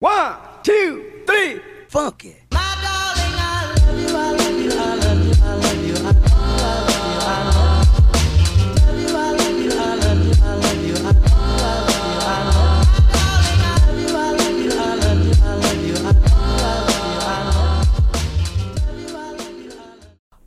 One, 0.00 0.32
two, 0.64 1.20
three, 1.28 1.60
funky. 1.92 2.32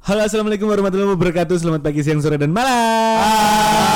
Halo 0.02 0.26
assalamualaikum 0.26 0.66
warahmatullahi 0.66 1.14
wabarakatuh. 1.14 1.62
Selamat 1.62 1.86
pagi, 1.86 2.02
siang, 2.02 2.26
sore, 2.26 2.42
dan 2.42 2.50
malam. 2.50 2.74
Para 2.74 3.93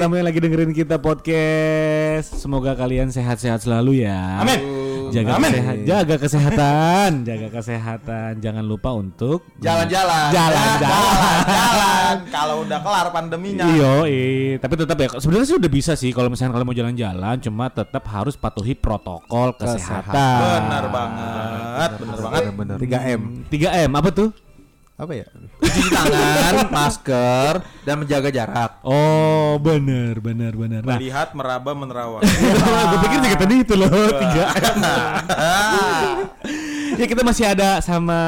tamu 0.00 0.16
yang 0.16 0.32
lagi 0.32 0.40
dengerin 0.40 0.72
kita 0.72 0.96
podcast 0.96 2.40
Semoga 2.40 2.72
kalian 2.72 3.12
sehat-sehat 3.12 3.60
selalu 3.60 4.08
ya 4.08 4.40
Amin. 4.40 4.56
Jaga, 5.12 5.36
Amin. 5.36 5.84
jaga 5.84 6.16
kesehatan 6.16 7.28
Jaga 7.28 7.52
kesehatan 7.52 8.40
Jangan 8.40 8.64
lupa 8.64 8.96
untuk 8.96 9.44
Jalan-jalan. 9.60 10.32
Jalan-jalan. 10.32 10.88
Jalan-jalan. 11.52 12.16
Kalau 12.32 12.54
udah 12.64 12.78
kelar 12.80 13.06
pandeminya. 13.12 13.64
Iyo, 13.68 13.92
tapi 14.56 14.74
tetap 14.80 14.96
ya. 14.96 15.08
Sebenarnya 15.20 15.46
sih 15.46 15.56
udah 15.60 15.70
bisa 15.70 15.92
sih 15.94 16.10
kalau 16.16 16.32
misalnya 16.32 16.56
kalian 16.56 16.66
mau 16.66 16.76
jalan-jalan, 16.76 17.36
cuma 17.44 17.68
tetap 17.68 18.04
harus 18.08 18.34
patuhi 18.40 18.72
protokol 18.74 19.54
kesehatan. 19.54 20.40
Benar 20.40 20.84
banget. 20.88 21.90
Benar 22.00 22.18
banget. 22.24 22.42
bener. 22.56 22.76
3M. 22.80 23.20
3M 23.52 23.90
apa 23.94 24.08
tuh? 24.10 24.28
Apa 25.00 25.16
ya? 25.16 25.24
Cuci 25.64 25.80
tangan, 25.88 26.68
masker, 26.76 27.54
dan 27.88 28.04
menjaga 28.04 28.28
jarak. 28.28 28.84
Oh, 28.84 29.56
benar, 29.56 30.20
benar, 30.20 30.52
benar. 30.52 30.84
Nah, 30.84 31.00
Melihat, 31.00 31.32
meraba, 31.32 31.72
menerawang. 31.72 32.20
gue 32.92 32.98
pikir 33.08 33.18
juga 33.24 33.36
tadi 33.40 33.54
itu 33.64 33.74
loh 33.80 33.88
3M. 33.88 34.76
ya 37.00 37.06
kita 37.08 37.24
masih 37.24 37.48
ada 37.48 37.80
sama 37.80 38.20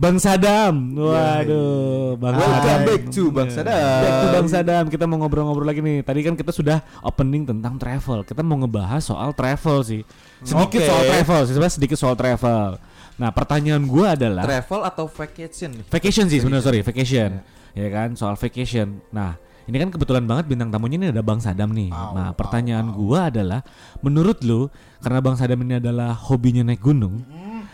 Bang 0.00 0.16
Sadam. 0.16 0.96
Waduh, 0.96 2.16
Bang 2.16 2.40
Welcome 2.40 2.56
Sadam. 2.56 2.80
back 2.88 3.02
to 3.12 3.24
Bang 3.28 3.50
Sadam. 3.52 4.00
Back 4.00 4.14
to 4.16 4.26
Bang 4.32 4.48
Sadam. 4.48 4.84
Kita 4.88 5.04
mau 5.04 5.20
ngobrol-ngobrol 5.20 5.68
lagi 5.68 5.84
nih. 5.84 6.00
Tadi 6.00 6.20
kan 6.24 6.34
kita 6.40 6.56
sudah 6.56 6.80
opening 7.04 7.44
tentang 7.44 7.76
travel. 7.76 8.24
Kita 8.24 8.40
mau 8.40 8.56
ngebahas 8.64 9.04
soal 9.04 9.36
travel 9.36 9.84
sih. 9.84 10.02
Sedikit 10.40 10.80
Oke. 10.80 10.88
soal 10.88 11.02
travel, 11.04 11.40
sih, 11.44 11.52
sebenarnya 11.52 11.76
sedikit 11.76 11.98
soal 12.00 12.16
travel. 12.16 12.80
Nah, 13.18 13.34
pertanyaan 13.34 13.82
gua 13.84 14.14
adalah 14.14 14.46
Travel 14.46 14.82
atau 14.86 15.04
vacation 15.10 15.70
vacation 15.90 16.24
sih 16.30 16.38
sebenarnya 16.38 16.64
sorry, 16.64 16.80
vacation. 16.86 17.42
Ya 17.74 17.88
kan, 17.90 18.14
soal 18.14 18.38
vacation. 18.38 19.02
Nah, 19.10 19.34
ini 19.66 19.76
kan 19.76 19.90
kebetulan 19.90 20.24
banget 20.24 20.48
bintang 20.48 20.70
tamunya 20.70 20.96
ini 20.96 21.06
ada 21.10 21.20
Bang 21.20 21.42
Sadam 21.42 21.74
nih. 21.74 21.90
nah, 21.90 22.30
pertanyaan 22.32 22.94
gua 22.94 23.28
adalah 23.28 23.60
menurut 24.00 24.40
lu 24.46 24.70
karena 25.02 25.18
Bang 25.18 25.36
Sadam 25.36 25.60
ini 25.66 25.82
adalah 25.82 26.14
hobinya 26.14 26.62
naik 26.62 26.80
gunung. 26.80 27.26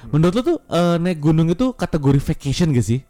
Menurut 0.08 0.32
lu 0.36 0.42
tuh 0.42 0.58
eh, 0.68 0.96
naik 1.00 1.20
gunung 1.20 1.48
itu 1.48 1.72
kategori 1.72 2.20
vacation 2.20 2.72
gak 2.72 2.84
sih? 2.84 3.00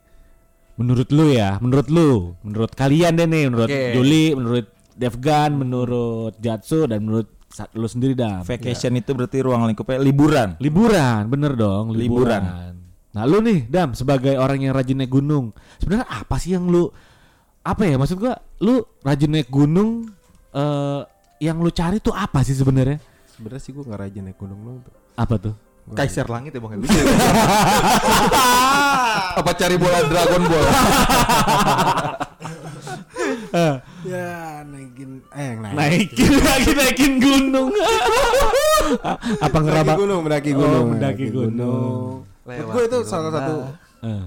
Menurut 0.75 1.07
lu 1.15 1.31
ya, 1.31 1.63
menurut 1.63 1.87
lu, 1.87 2.35
menurut 2.43 2.75
kalian 2.75 3.15
deh 3.15 3.31
nih, 3.31 3.47
menurut 3.47 3.71
Oke. 3.71 3.95
Juli, 3.95 4.35
menurut 4.35 4.67
Devgan, 4.98 5.55
menurut 5.55 6.35
Jatsu 6.43 6.91
dan 6.91 7.07
menurut 7.07 7.31
lu 7.75 7.87
sendiri 7.87 8.15
dah. 8.19 8.43
Vacation 8.43 8.93
itu 8.99 9.11
berarti 9.15 9.39
ruang 9.43 9.67
lingkupnya 9.71 9.99
liburan. 10.03 10.49
Liburan, 10.59 11.23
bener 11.31 11.53
dong, 11.55 11.95
liburan. 11.95 12.43
Liburan. 12.43 12.75
Nah, 13.15 13.23
lu 13.31 13.39
nih, 13.39 13.71
Dam, 13.71 13.95
sebagai 13.95 14.35
orang 14.35 14.59
yang 14.59 14.75
rajin 14.75 14.99
naik 14.99 15.15
gunung, 15.15 15.55
sebenarnya 15.79 16.07
apa 16.11 16.35
sih 16.43 16.59
yang 16.59 16.67
lu 16.67 16.91
apa 17.63 17.87
ya 17.87 17.95
maksud 17.95 18.19
gua, 18.19 18.35
lu 18.59 18.83
rajin 19.07 19.31
naik 19.31 19.49
gunung 19.49 20.11
eh 20.55 21.03
yang 21.43 21.59
lu 21.59 21.71
cari 21.71 21.99
tuh 22.03 22.15
apa 22.15 22.43
sih 22.47 22.55
sebenarnya? 22.55 22.99
Sebenarnya 23.29 23.63
sih 23.63 23.71
gue 23.75 23.83
nggak 23.83 24.01
rajin 24.01 24.23
naik 24.25 24.39
gunung 24.39 24.61
dong 24.63 24.79
tuh. 24.83 24.95
Apa 25.15 25.35
tuh? 25.39 25.55
Kaiser 25.93 26.25
langit 26.33 26.57
ya 26.57 26.61
bang 26.65 26.81
lucu. 26.81 26.89
Apa 29.45 29.53
cari 29.53 29.77
bola 29.77 30.01
Dragon 30.09 30.43
Ball? 30.49 30.65
Ya 34.03 34.61
naikin 34.67 35.23
eh 35.31 35.51
naik. 35.55 35.75
Naikin 35.79 36.33
lagi 36.42 36.70
naikin 36.75 37.13
gunung. 37.23 37.70
apa 39.47 39.57
Mendaki 39.57 39.65
ngeraba? 39.65 39.92
gunung, 39.95 40.20
mendaki 40.27 40.51
Oh, 40.53 40.59
gunung, 40.59 40.87
mendaki 40.95 41.27
gunung. 41.31 42.01
Menurut 42.45 42.69
gue 42.75 42.83
itu 42.91 42.98
salah 43.07 43.31
satu 43.33 43.55
Eh. 44.05 44.25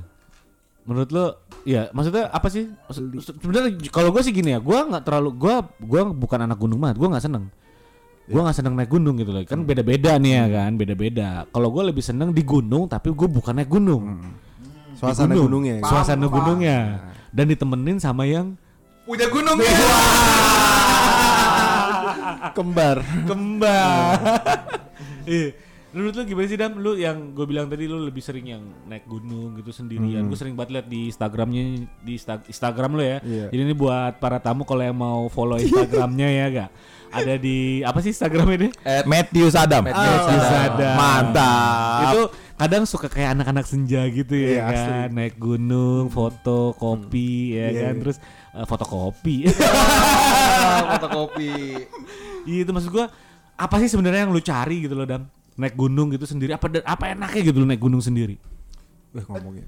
Menurut 0.88 1.10
lu 1.12 1.26
ya 1.68 1.92
maksudnya 1.92 2.32
apa 2.32 2.48
sih? 2.48 2.72
Sebenarnya 3.22 3.76
kalau 3.92 4.10
gue 4.16 4.24
sih 4.24 4.32
gini 4.32 4.56
ya, 4.56 4.60
gua 4.64 4.88
nggak 4.88 5.04
terlalu 5.04 5.36
gua 5.36 5.68
gua 5.84 6.08
bukan 6.08 6.48
anak 6.48 6.58
gunung 6.58 6.80
banget, 6.80 6.96
gua 6.96 7.12
nggak 7.12 7.26
seneng. 7.28 7.52
Gua 8.28 8.42
nggak 8.48 8.58
seneng 8.58 8.74
naik 8.80 8.92
gunung 8.92 9.20
gitu 9.20 9.36
loh. 9.36 9.44
Kan 9.44 9.68
beda-beda 9.68 10.16
nih 10.16 10.32
ya 10.40 10.46
kan, 10.48 10.72
beda-beda. 10.80 11.44
Kalau 11.52 11.68
gua 11.70 11.84
lebih 11.92 12.00
seneng 12.02 12.32
di 12.32 12.42
gunung 12.48 12.88
tapi 12.88 13.12
gue 13.12 13.28
bukan 13.28 13.54
naik 13.60 13.68
gunung. 13.68 14.04
Di 14.96 14.96
suasana 15.00 15.36
gunung. 15.36 15.46
gunungnya. 15.62 15.76
ya. 15.78 15.84
Suasana 15.86 16.26
gunungnya. 16.26 16.78
Dan 17.36 17.46
ditemenin 17.52 18.00
sama 18.00 18.24
yang 18.24 18.56
Punya 19.07 19.31
gunung 19.31 19.56
ya. 19.57 19.72
Kembar. 22.51 22.97
kembar. 23.23 24.18
Iya. 25.28 25.51
Menurut 25.91 26.13
lu 26.13 26.23
gimana 26.23 26.47
sih 26.47 26.56
Dam? 26.56 26.79
Lu 26.79 26.95
yang 26.95 27.35
gue 27.35 27.44
bilang 27.44 27.68
tadi 27.68 27.84
lu 27.84 28.00
lebih 28.00 28.23
sering 28.23 28.47
yang 28.47 28.63
naik 28.88 29.03
gunung 29.03 29.56
gitu 29.56 29.72
sendirian. 29.72 30.23
Gue 30.23 30.35
sering 30.35 30.56
banget 30.56 30.79
liat 30.79 30.88
di 30.88 31.12
Instagramnya 31.12 31.63
di 32.00 32.12
Insta- 32.16 32.44
Instagram 32.44 32.95
lu 32.95 33.03
ya. 33.03 33.19
Iya. 33.19 33.47
Jadi 33.51 33.62
ini 33.62 33.75
buat 33.75 34.16
para 34.16 34.40
tamu 34.40 34.63
kalau 34.63 34.84
yang 34.84 34.95
mau 34.95 35.28
follow 35.28 35.59
Instagramnya 35.59 36.28
ya 36.28 36.45
gak? 36.47 36.69
Ada 37.07 37.35
di 37.35 37.84
apa 37.84 38.00
sih 38.00 38.12
Instagramnya 38.12 38.57
deh? 38.68 38.72
Matthew 39.03 39.51
Sadam. 39.51 39.84
Matthew 39.84 40.39
Sadam. 40.44 40.95
Mantap. 40.95 42.03
Itu 42.07 42.22
kadang 42.57 42.84
suka 42.84 43.06
kayak 43.06 43.38
anak-anak 43.38 43.63
senja 43.63 44.01
gitu 44.09 44.34
ya 44.34 44.50
Iya, 44.50 44.62
kan, 44.63 44.73
asli. 44.73 45.13
naik 45.13 45.35
gunung, 45.38 46.09
foto, 46.09 46.73
kopi 46.73 47.53
ya 47.53 47.69
Iya, 47.69 47.79
kan, 47.79 47.94
iya. 47.94 48.01
terus 48.01 48.18
eh, 48.51 48.66
fotokopi. 48.66 49.35
fotokopi. 50.91 51.51
Iya 52.47 52.59
itu 52.63 52.72
maksud 52.72 52.90
gua 52.90 53.07
apa 53.53 53.75
sih 53.78 53.90
sebenarnya 53.90 54.25
yang 54.25 54.34
lu 54.34 54.41
cari 54.41 54.85
gitu 54.85 54.94
loh 54.94 55.06
Dam? 55.06 55.29
Naik 55.53 55.73
gunung 55.73 56.09
gitu 56.09 56.25
sendiri 56.25 56.53
apa 56.53 56.69
apa 56.81 57.03
enaknya 57.13 57.41
gitu 57.44 57.57
lu 57.62 57.68
naik 57.68 57.81
gunung 57.81 58.01
sendiri? 58.01 58.38
Wih 59.13 59.25
ngomongin. 59.25 59.66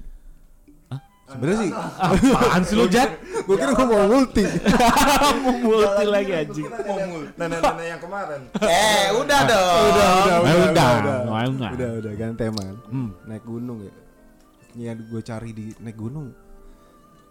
Sebenarnya 1.30 1.58
sih 1.62 1.70
Apaan 1.74 2.62
sih 2.66 2.74
lu 2.74 2.86
Jat? 2.90 3.10
gue 3.40 3.56
kira 3.56 3.72
gue 3.72 3.86
mau 3.88 4.06
multi. 4.06 4.44
Mau 5.42 5.54
multi 5.58 6.04
lagi 6.06 6.32
anjing. 6.44 6.68
Nenek-nenek 7.34 7.86
yang 7.88 8.00
kemarin. 8.02 8.40
Eh, 8.62 9.06
udah 9.16 9.40
dong. 9.48 9.82
Udah, 9.90 10.08
udah, 10.12 10.36
udah, 10.38 10.60
udah. 10.70 10.88
udah, 11.26 11.70
udah, 11.72 11.90
udah, 11.98 12.12
ganti 12.14 12.38
tema 12.38 12.62
kan. 12.62 12.76
Hmm. 12.92 13.10
Naik 13.26 13.44
gunung 13.48 13.78
ya. 13.82 13.92
Yang 14.76 14.98
gue 15.08 15.22
cari 15.24 15.50
di 15.50 15.66
naik 15.82 15.98
gunung. 15.98 16.30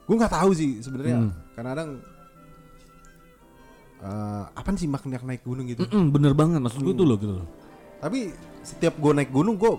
Gue 0.10 0.16
nggak 0.18 0.34
tahu 0.34 0.52
sih 0.52 0.82
sebenarnya. 0.82 1.18
Hmm. 1.24 1.32
Kadang-kadang 1.56 1.90
eh 4.00 4.44
apaan 4.56 4.76
sih 4.80 4.88
makna 4.88 5.20
naik 5.24 5.44
gunung 5.46 5.68
gitu. 5.70 5.86
Bener 5.88 6.34
banget 6.34 6.60
maksud 6.64 6.82
gua 6.84 6.96
tuh 6.96 7.06
loh 7.06 7.18
gitu 7.20 7.34
loh. 7.44 7.48
Tapi 8.00 8.32
setiap 8.64 8.96
gue 8.96 9.12
naik 9.12 9.32
gunung 9.32 9.60
gue 9.60 9.72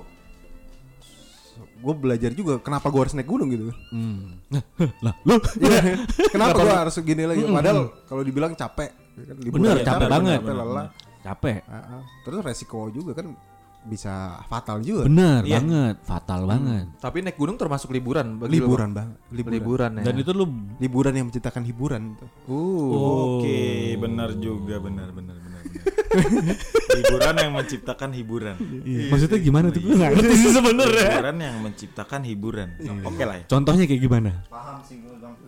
gue 1.80 1.94
belajar 1.96 2.30
juga 2.30 2.60
kenapa 2.60 2.86
gue 2.88 3.00
harus 3.00 3.14
naik 3.16 3.26
gunung 3.26 3.48
gitu. 3.48 3.72
Hmm. 3.90 4.36
lah 5.04 5.14
lu 5.24 5.40
Iya, 5.56 6.04
kenapa 6.28 6.60
gue 6.60 6.76
harus 6.76 6.94
gini 7.00 7.24
lagi? 7.24 7.42
Padahal 7.42 7.80
kalau 8.04 8.22
dibilang 8.22 8.52
capek, 8.52 8.90
ya 9.16 9.24
kan, 9.24 9.36
liburan 9.40 9.56
bener 9.56 9.76
capek, 9.80 9.88
capek 9.96 10.08
banget. 10.08 10.38
capek 10.40 10.54
lelah. 10.54 10.86
Capek. 11.20 11.58
Ah, 11.68 11.76
ah. 11.76 12.02
Terus 12.24 12.40
resiko 12.40 12.88
juga 12.88 13.12
kan 13.12 13.32
bisa 13.80 14.36
fatal 14.44 14.84
juga. 14.84 15.08
Bener 15.08 15.40
Iya. 15.40 15.56
banget, 15.56 15.96
fatal 16.04 16.44
banget. 16.44 16.84
Tapi 17.00 17.24
naik 17.24 17.36
gunung 17.36 17.56
termasuk 17.56 17.88
liburan 17.88 18.36
bagi 18.36 18.60
lu, 18.60 18.68
Liburan 18.68 18.90
Bang? 18.92 19.08
liburan. 19.32 19.56
Liburan 19.56 19.90
ya. 19.96 20.04
Dan 20.04 20.14
itu 20.20 20.30
lu 20.36 20.44
Liburan 20.76 21.12
yang 21.16 21.26
menciptakan 21.32 21.64
hiburan. 21.64 22.12
Tuh. 22.20 22.28
Oh. 22.46 23.40
Oke, 23.40 23.96
benar 23.96 24.36
juga, 24.36 24.76
benar, 24.78 25.08
benar, 25.16 25.32
benar, 25.32 25.36
benar. 25.40 25.49
hiburan 26.98 27.34
yang 27.38 27.52
menciptakan 27.54 28.10
hiburan. 28.12 28.56
Iya. 28.82 29.08
Maksudnya 29.14 29.38
gimana 29.38 29.66
tuh? 29.70 29.80
Gue 29.80 29.94
nggak 29.94 30.10
ngerti 30.16 30.34
sih 30.34 30.50
sebenarnya. 30.50 31.10
Hiburan 31.14 31.36
yang 31.38 31.56
menciptakan 31.62 32.20
hiburan. 32.26 32.68
Oke 33.06 33.22
lah 33.22 33.36
ya. 33.38 33.44
Contohnya 33.46 33.84
kayak 33.86 34.02
gimana? 34.02 34.30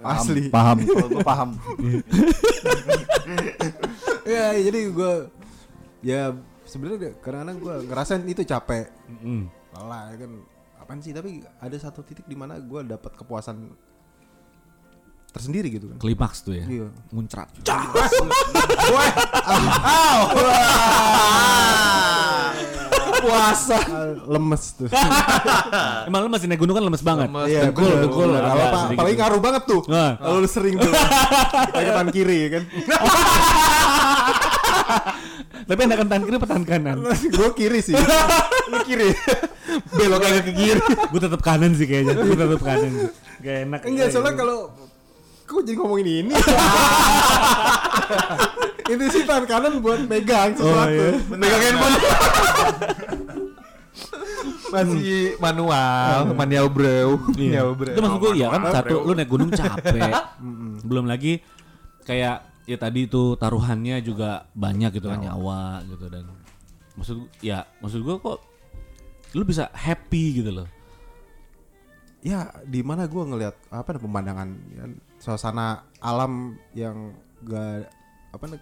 Asli. 0.02 0.50
Paham, 0.50 0.76
kalau 0.86 1.08
gua 1.10 1.22
paham. 1.22 1.50
ya 4.26 4.54
jadi 4.54 4.80
gue 4.90 5.12
ya 6.02 6.34
sebenarnya 6.66 7.14
kadang-kadang 7.22 7.58
gue 7.58 7.74
ngerasain 7.90 8.22
itu 8.26 8.42
capek, 8.42 8.90
Mm. 9.22 9.46
lelah 9.76 10.02
ya 10.14 10.16
kan. 10.26 10.30
Apaan 10.82 10.98
sih? 10.98 11.14
Tapi 11.14 11.42
ada 11.62 11.76
satu 11.78 12.02
titik 12.02 12.26
di 12.26 12.34
mana 12.34 12.58
gue 12.58 12.80
dapat 12.82 13.14
kepuasan 13.14 13.70
tersendiri 15.32 15.68
gitu 15.72 15.88
kan. 15.88 15.96
Klimaks 15.96 16.44
tuh 16.44 16.52
ya. 16.52 16.64
Iya. 16.68 16.88
Muncrat. 17.08 17.48
Puasa. 23.22 23.78
Ah, 23.78 24.12
lemes 24.26 24.62
tuh. 24.76 24.88
Emang 26.10 26.26
lu 26.26 26.30
masih 26.32 26.50
naik 26.50 26.58
gunung 26.58 26.74
kan 26.74 26.82
lemes 26.82 27.02
banget. 27.06 27.30
Lemes. 27.30 27.46
Iya, 27.48 27.70
agak 27.70 27.78
Apa- 27.78 28.78
sedikit. 28.82 28.98
apalagi 28.98 29.16
ngaruh 29.16 29.40
banget 29.40 29.62
tuh. 29.64 29.80
Nah. 29.86 30.18
Kalau 30.18 30.38
lu 30.42 30.48
sering 30.50 30.74
tuh. 30.76 30.90
Pakai 31.72 31.92
tangan 31.94 32.10
kiri 32.10 32.38
kan. 32.50 32.62
Tapi 35.62 35.80
enakan 35.86 36.06
tangan 36.10 36.24
kiri 36.26 36.36
apa 36.36 36.48
tangan 36.50 36.66
kanan? 36.66 36.96
gue 37.06 37.48
kiri 37.54 37.78
sih. 37.80 37.94
Lu 38.68 38.78
kiri. 38.82 39.14
Belok 39.94 40.18
kagak 40.20 40.42
ke 40.50 40.52
kiri. 40.58 40.80
gue 40.82 41.20
tetap 41.22 41.40
kanan 41.40 41.72
sih 41.78 41.86
kayaknya. 41.86 42.18
Gue 42.18 42.34
tetap 42.34 42.60
kanan. 42.60 42.92
Gak 43.42 43.56
enak. 43.70 43.80
Enggak, 43.86 44.06
soalnya 44.10 44.34
kalau 44.34 44.58
kok 45.52 45.64
jadi 45.68 45.76
ngomongin 45.76 46.08
ini. 46.08 46.32
itu 48.92 49.04
sih 49.12 49.22
tangan 49.24 49.44
kanan 49.46 49.72
buat 49.84 50.00
megang 50.08 50.56
sesuatu. 50.56 50.90
iya. 50.90 51.08
Megang 51.32 51.62
handphone. 51.62 51.96
Masih 54.72 55.36
manual, 55.36 56.32
manual 56.32 56.66
bro. 56.72 57.20
Iya. 57.36 57.68
Manual 57.68 57.74
bro. 57.76 57.92
Itu 57.92 58.00
maksud 58.00 58.18
gue 58.20 58.32
ya 58.40 58.46
kan 58.48 58.62
satu 58.72 58.96
lu 59.04 59.12
naik 59.12 59.28
gunung 59.28 59.50
capek. 59.52 60.12
Belum 60.88 61.04
lagi 61.06 61.44
kayak 62.02 62.66
ya 62.66 62.76
tadi 62.78 63.06
itu 63.06 63.34
taruhannya 63.38 64.00
juga 64.02 64.46
banyak 64.56 64.96
gitu 64.98 65.10
kan 65.10 65.18
nyawa 65.18 65.82
gitu 65.86 66.06
dan 66.06 66.30
maksud 66.94 67.26
ya 67.42 67.66
maksud 67.82 68.06
gue 68.06 68.16
kok 68.22 68.38
lu 69.36 69.42
bisa 69.44 69.68
happy 69.72 70.42
gitu 70.42 70.50
loh. 70.52 70.68
Ya, 72.22 72.54
di 72.62 72.86
mana 72.86 73.10
gue 73.10 73.18
ngelihat 73.18 73.56
apa 73.68 73.88
nih 73.92 74.00
pemandangan 74.00 74.48
ya, 74.70 74.84
suasana 75.18 75.82
alam 75.98 76.54
yang 76.70 77.10
gak 77.42 77.90
apa 78.30 78.44
nih 78.46 78.60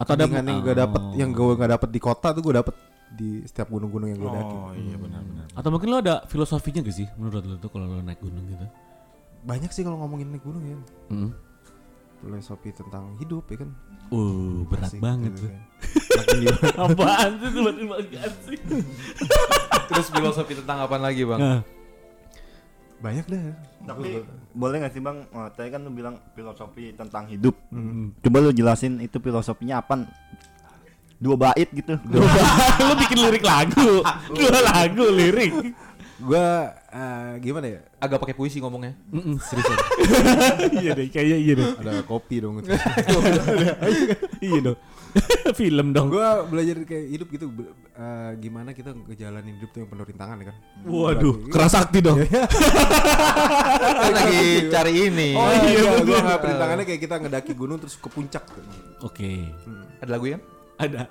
Atau 0.00 0.16
ada 0.16 0.24
yang 0.24 0.64
gak 0.64 0.78
dapet 0.78 1.00
Oh. 1.04 1.12
yang 1.12 1.30
gue 1.30 1.52
gak 1.52 1.68
dapet 1.68 1.88
di 1.92 2.00
kota 2.00 2.32
tuh 2.32 2.40
gue 2.40 2.54
dapet 2.56 2.72
di 3.08 3.44
setiap 3.44 3.68
gunung-gunung 3.68 4.08
yang 4.08 4.20
gue 4.20 4.30
daki. 4.30 4.56
Oh 4.56 4.72
iya 4.72 4.96
benar-benar. 4.96 5.44
Atau 5.52 5.68
mungkin 5.68 5.88
lo 5.92 6.00
ada 6.00 6.24
filosofinya 6.24 6.80
gak 6.80 6.96
sih 6.96 7.08
menurut 7.16 7.44
lo 7.44 7.56
tuh 7.56 7.68
kalau 7.68 7.88
lo 7.88 8.00
naik 8.00 8.20
gunung 8.20 8.44
gitu? 8.48 8.64
Banyak 9.44 9.68
sih 9.68 9.84
kalau 9.84 10.00
ngomongin 10.00 10.32
naik 10.32 10.44
gunung 10.44 10.64
ya. 10.64 10.76
Mm. 11.12 11.30
Filosofi 12.18 12.72
tentang 12.72 13.14
hidup 13.16 13.44
ya 13.48 13.64
kan. 13.64 13.70
Uh, 14.08 14.64
berat 14.64 14.88
Asik 14.90 15.00
banget 15.04 15.36
gitu 15.36 15.44
tuh. 15.44 15.50
kan. 15.52 15.60
Apaan 16.88 17.30
sih 17.36 17.50
banget 17.60 18.32
sih? 18.48 18.58
Terus 19.92 20.06
filosofi 20.08 20.52
tentang 20.56 20.88
apa 20.88 20.96
lagi 20.96 21.22
bang? 21.28 21.60
Banyak 22.98 23.24
dah. 23.30 23.42
Tapi 23.86 24.26
boleh 24.52 24.76
nggak 24.82 24.92
sih 24.92 25.02
bang? 25.02 25.18
Oh, 25.30 25.48
tadi 25.54 25.68
kan 25.70 25.80
lu 25.86 25.90
bilang 25.94 26.18
filosofi 26.34 26.90
tentang 26.92 27.30
hidup. 27.30 27.54
Coba 28.22 28.36
lu 28.42 28.50
jelasin 28.50 28.98
itu 28.98 29.16
filosofinya 29.22 29.78
apa? 29.78 30.02
Dua 31.18 31.34
bait 31.34 31.66
gitu. 31.74 31.98
lo 31.98 32.94
bikin 33.02 33.18
lirik 33.26 33.42
lagu, 33.42 34.06
dua 34.38 34.58
lagu 34.62 35.04
lirik. 35.10 35.50
Gue 36.18 36.34
eh, 36.90 37.32
gimana 37.38 37.66
ya? 37.70 37.80
Agak 38.02 38.18
pakai 38.18 38.34
puisi 38.34 38.58
ngomongnya. 38.58 38.90
Mm-mm, 39.14 39.38
seriusan. 39.38 39.78
iya 40.82 40.90
deh, 40.92 41.06
kayaknya 41.06 41.38
iya 41.38 41.52
deh. 41.54 41.68
Ada 41.78 42.02
kopi 42.02 42.42
dong. 42.42 42.58
iya 44.42 44.58
dong. 44.58 44.78
Film 45.58 45.94
dong. 45.96 46.10
gue 46.12 46.28
belajar 46.50 46.76
kayak 46.84 47.06
hidup 47.08 47.28
gitu. 47.30 47.46
eh, 47.94 48.30
gimana 48.38 48.74
kita 48.74 48.92
ngejalanin 48.92 49.56
hidup 49.56 49.70
tuh 49.70 49.80
yang 49.82 49.90
penuh 49.90 50.04
rintangan 50.04 50.36
ya 50.42 50.46
kan. 50.50 50.56
Waduh, 50.84 51.34
Lagi- 51.38 51.50
keras 51.54 51.72
sakti 51.72 51.98
dong. 52.02 52.18
Kan 53.78 54.12
lagi 54.12 54.42
cari 54.68 54.92
ini. 55.06 55.28
Oh 55.38 55.48
iya, 55.48 55.70
iya, 55.70 55.90
gue 55.96 56.02
bener. 56.02 56.22
nggak 56.26 56.40
perintangannya 56.42 56.84
kayak 56.84 57.00
kita 57.00 57.14
ngedaki 57.22 57.52
gunung 57.54 57.78
terus 57.78 57.94
ke 57.94 58.10
puncak. 58.10 58.42
Oke. 59.00 59.54
Ada 60.02 60.10
lagu 60.12 60.26
ya? 60.28 60.38
Ada. 60.78 61.10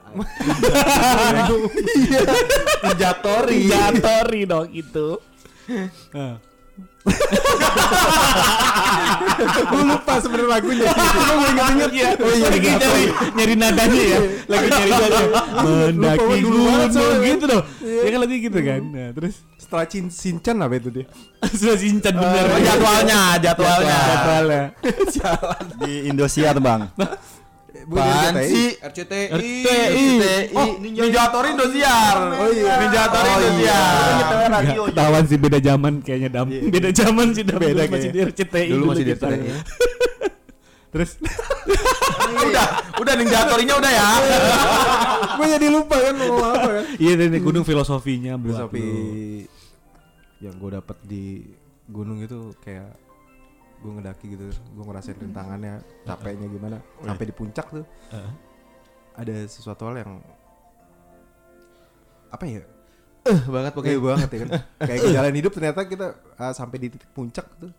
Jatori. 2.95 3.67
Jatori 3.67 4.41
dong 4.47 4.71
itu. 4.71 5.19
Gue 9.67 9.83
lupa 9.83 10.13
sebenarnya 10.23 10.49
lagunya. 10.59 10.87
Gue 10.91 11.35
mau 11.35 11.47
inget-inget 11.51 11.91
ya. 11.91 12.09
Oh 12.19 12.31
iya, 12.31 12.47
lagi 12.47 12.67
nyari 12.67 13.03
nyari 13.35 13.53
nadanya 13.59 14.01
ya. 14.01 14.19
Lagi 14.47 14.67
nyari 14.71 14.91
nadanya. 14.91 15.41
Mendaki 15.63 16.35
gunung 16.43 16.87
gitu 17.23 17.45
dong. 17.47 17.63
Ya 17.83 18.09
kan 18.11 18.19
lagi 18.23 18.35
gitu 18.39 18.59
kan. 18.63 18.81
Nah, 18.87 19.09
terus 19.15 19.35
Setelah 19.59 19.85
Cin 19.91 20.07
Sinchan 20.07 20.55
apa 20.63 20.79
itu 20.79 20.89
dia? 20.93 21.05
sudah 21.51 21.75
sincan 21.75 22.15
bener. 22.15 22.45
Oh, 22.55 22.59
jadwalnya, 22.63 23.19
jadwalnya. 23.41 23.99
Jadwalnya. 24.07 24.63
Di 25.83 26.07
Indosiar 26.07 26.55
bang. 26.63 26.87
Apaan 27.87 28.35
RCTI. 28.35 28.47
sih? 28.47 28.67
RCTI. 28.77 29.25
RCTI. 29.31 30.07
Oh, 30.51 30.75
Ninja 30.77 31.23
Tori 31.31 31.49
Indosiar. 31.51 32.15
Oh 32.35 32.49
iya. 32.49 32.73
Ninja 32.79 33.03
Tori 33.07 33.29
Oh, 33.29 33.39
iya. 33.39 33.47
Indosiar. 33.47 34.61
Ketahuan 34.91 35.23
sih 35.23 35.37
beda 35.37 35.59
zaman 35.59 35.93
kayaknya 36.01 36.29
dam. 36.29 36.47
Beda 36.51 36.89
zaman 36.91 37.27
sih 37.31 37.43
dam. 37.43 37.57
Beda 37.57 37.73
Dulu 37.79 37.93
masih 37.95 38.09
di. 38.11 38.19
RCTI 38.21 38.67
Dulu 38.69 38.83
masih 38.85 39.03
di. 39.03 39.13
RCTI. 39.13 39.49
Terus 40.93 41.11
Udah, 42.27 42.67
udah 42.97 43.13
Ninja 43.15 43.39
Torinya 43.45 43.75
udah 43.77 43.91
ya. 43.91 44.07
Gue 45.33 45.47
jadi 45.47 45.67
lupa 45.69 45.95
kan 45.95 46.13
mau 46.13 46.27
ngomong 46.27 46.51
apa 46.53 46.69
kan. 46.73 46.85
iya 46.97 47.13
nih, 47.15 47.39
gunung 47.39 47.63
filosofinya 47.63 48.35
buat 48.35 48.67
Filosofi 48.67 48.83
lu. 48.83 49.47
yang 50.37 50.53
gue 50.53 50.71
dapet 50.73 50.97
di 51.03 51.25
gunung 51.87 52.19
itu 52.19 52.51
kayak 52.59 52.99
gue 53.77 53.91
ngedaki 53.93 54.25
gitu 54.29 54.45
gue 54.49 54.83
ngerasain 54.83 55.15
rintangannya 55.15 55.73
capeknya 56.03 56.47
gimana 56.47 56.77
sampai 56.99 57.25
di 57.25 57.33
puncak 57.33 57.65
tuh 57.67 57.85
Heeh. 58.09 58.31
ada 59.15 59.35
sesuatu 59.45 59.85
hal 59.85 59.95
yang 59.99 60.11
apa 62.29 62.45
ya 62.45 62.63
Eh, 63.23 63.39
banget 63.45 63.71
pokoknya. 63.71 63.91
kayak 63.91 64.01
banget 64.01 64.29
ya 64.29 64.37
kan 64.39 64.49
kayak 64.87 64.99
jalan 65.11 65.33
hidup 65.35 65.51
ternyata 65.51 65.79
kita 65.83 66.07
ah, 66.35 66.53
sampai 66.53 66.77
di 66.77 66.87
titik 66.87 67.11
puncak 67.11 67.43
tuh 67.53 67.71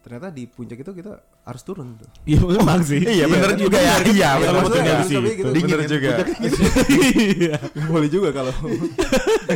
ternyata 0.00 0.28
di 0.28 0.44
puncak 0.44 0.76
itu 0.76 0.92
kita 0.94 1.12
harus 1.40 1.60
turun 1.60 1.96
tuh 1.96 2.08
Iya 2.24 2.40
memang 2.40 2.80
sih. 2.80 3.00
Iya, 3.00 3.24
bener 3.26 3.52
juga 3.54 3.76
ya. 3.76 4.00
Iya, 4.00 4.28
Iya, 4.36 4.48
juga. 4.62 4.80
harus 4.92 5.08
sampai 5.08 5.32
gitu. 5.34 5.48
Dingin 5.50 5.68
Bener 5.70 5.80
juga. 5.86 6.10
puncak 6.12 6.28
gitu. 6.38 6.56
Iya. 7.36 7.56
boleh 7.84 8.08
juga 8.08 8.28
kalau 8.30 8.52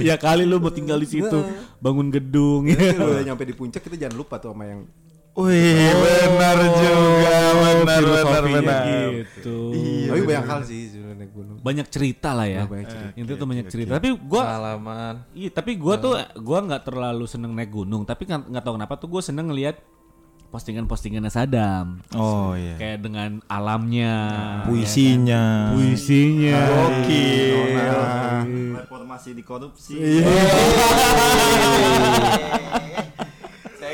ya 0.01 0.17
kali 0.17 0.43
lu 0.43 0.56
mau 0.56 0.69
tinggal 0.69 0.97
di 0.97 1.09
situ, 1.11 1.39
bangun 1.79 2.09
gedung 2.09 2.65
ya. 2.73 2.93
lu 2.93 3.09
udah 3.11 3.25
nyampe 3.25 3.45
di 3.45 3.55
puncak 3.55 3.81
kita 3.83 3.97
jangan 3.99 4.17
lupa 4.17 4.37
tuh 4.37 4.53
sama 4.53 4.65
yang 4.67 4.85
Wih, 5.34 5.90
benar 5.98 6.62
juga, 6.78 7.34
benar 7.58 8.02
benar 8.06 8.42
benar. 8.46 8.86
gitu. 9.19 9.75
tapi 10.06 10.20
banyak 10.31 10.46
hal 10.46 10.60
sih 10.62 10.94
sebenarnya 10.94 11.26
naik 11.26 11.32
gunung 11.34 11.58
Banyak 11.58 11.86
cerita 11.90 12.38
lah 12.38 12.46
ya. 12.46 12.62
Nah, 12.62 12.70
banyak 12.70 12.86
cerita. 12.86 13.19
Itu 13.19 13.32
tuh 13.34 13.48
banyak 13.50 13.66
cerita. 13.66 13.90
Tapi 13.98 14.14
gua 14.14 14.42
Pengalaman. 14.46 15.14
Iya, 15.34 15.50
tapi 15.50 15.75
gua 15.75 15.98
tuh 15.98 16.14
gua 16.38 16.58
nggak 16.62 16.86
terlalu 16.86 17.26
seneng 17.26 17.50
naik 17.50 17.75
gunung, 17.75 18.06
tapi 18.06 18.31
nggak 18.31 18.62
tahu 18.62 18.78
kenapa 18.78 18.94
tuh 18.94 19.10
gua 19.10 19.26
seneng 19.26 19.50
ngelihat 19.50 19.82
postingan-postingannya 20.54 21.34
Sadam. 21.34 21.98
Oh 22.14 22.54
iya. 22.54 22.78
Kayak 22.78 22.98
dengan 23.02 23.42
alamnya, 23.50 24.14
Puisinya. 24.70 25.75
puisinya. 25.75 26.62
Oke. 26.94 27.26
Reformasi 28.86 29.34
di 29.34 29.42
korupsi. 29.42 29.98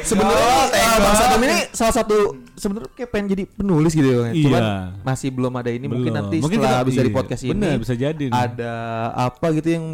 Sebenarnya 0.01 0.57
eh, 0.71 0.97
Bang 1.01 1.41
ini 1.41 1.59
salah 1.71 1.95
satu 1.95 2.17
sebenarnya 2.55 2.91
kayak 2.93 3.11
pengen 3.11 3.27
jadi 3.33 3.43
penulis 3.49 3.93
gitu 3.93 4.09
ya. 4.09 4.31
Iya. 4.31 4.45
Cuman 4.45 4.63
masih 5.03 5.29
belum 5.33 5.53
ada 5.57 5.71
ini 5.73 5.87
mungkin 5.87 6.13
Belum. 6.13 6.19
nanti 6.21 6.37
Mungkin 6.41 6.59
setelah 6.61 6.83
dari 6.85 7.11
iya. 7.11 7.17
podcast 7.17 7.43
ini. 7.45 7.53
Bener, 7.57 7.75
bisa 7.81 7.95
jadi 7.97 8.25
nih. 8.29 8.37
Ada 8.37 8.75
apa 9.17 9.47
gitu 9.57 9.69
yang 9.71 9.85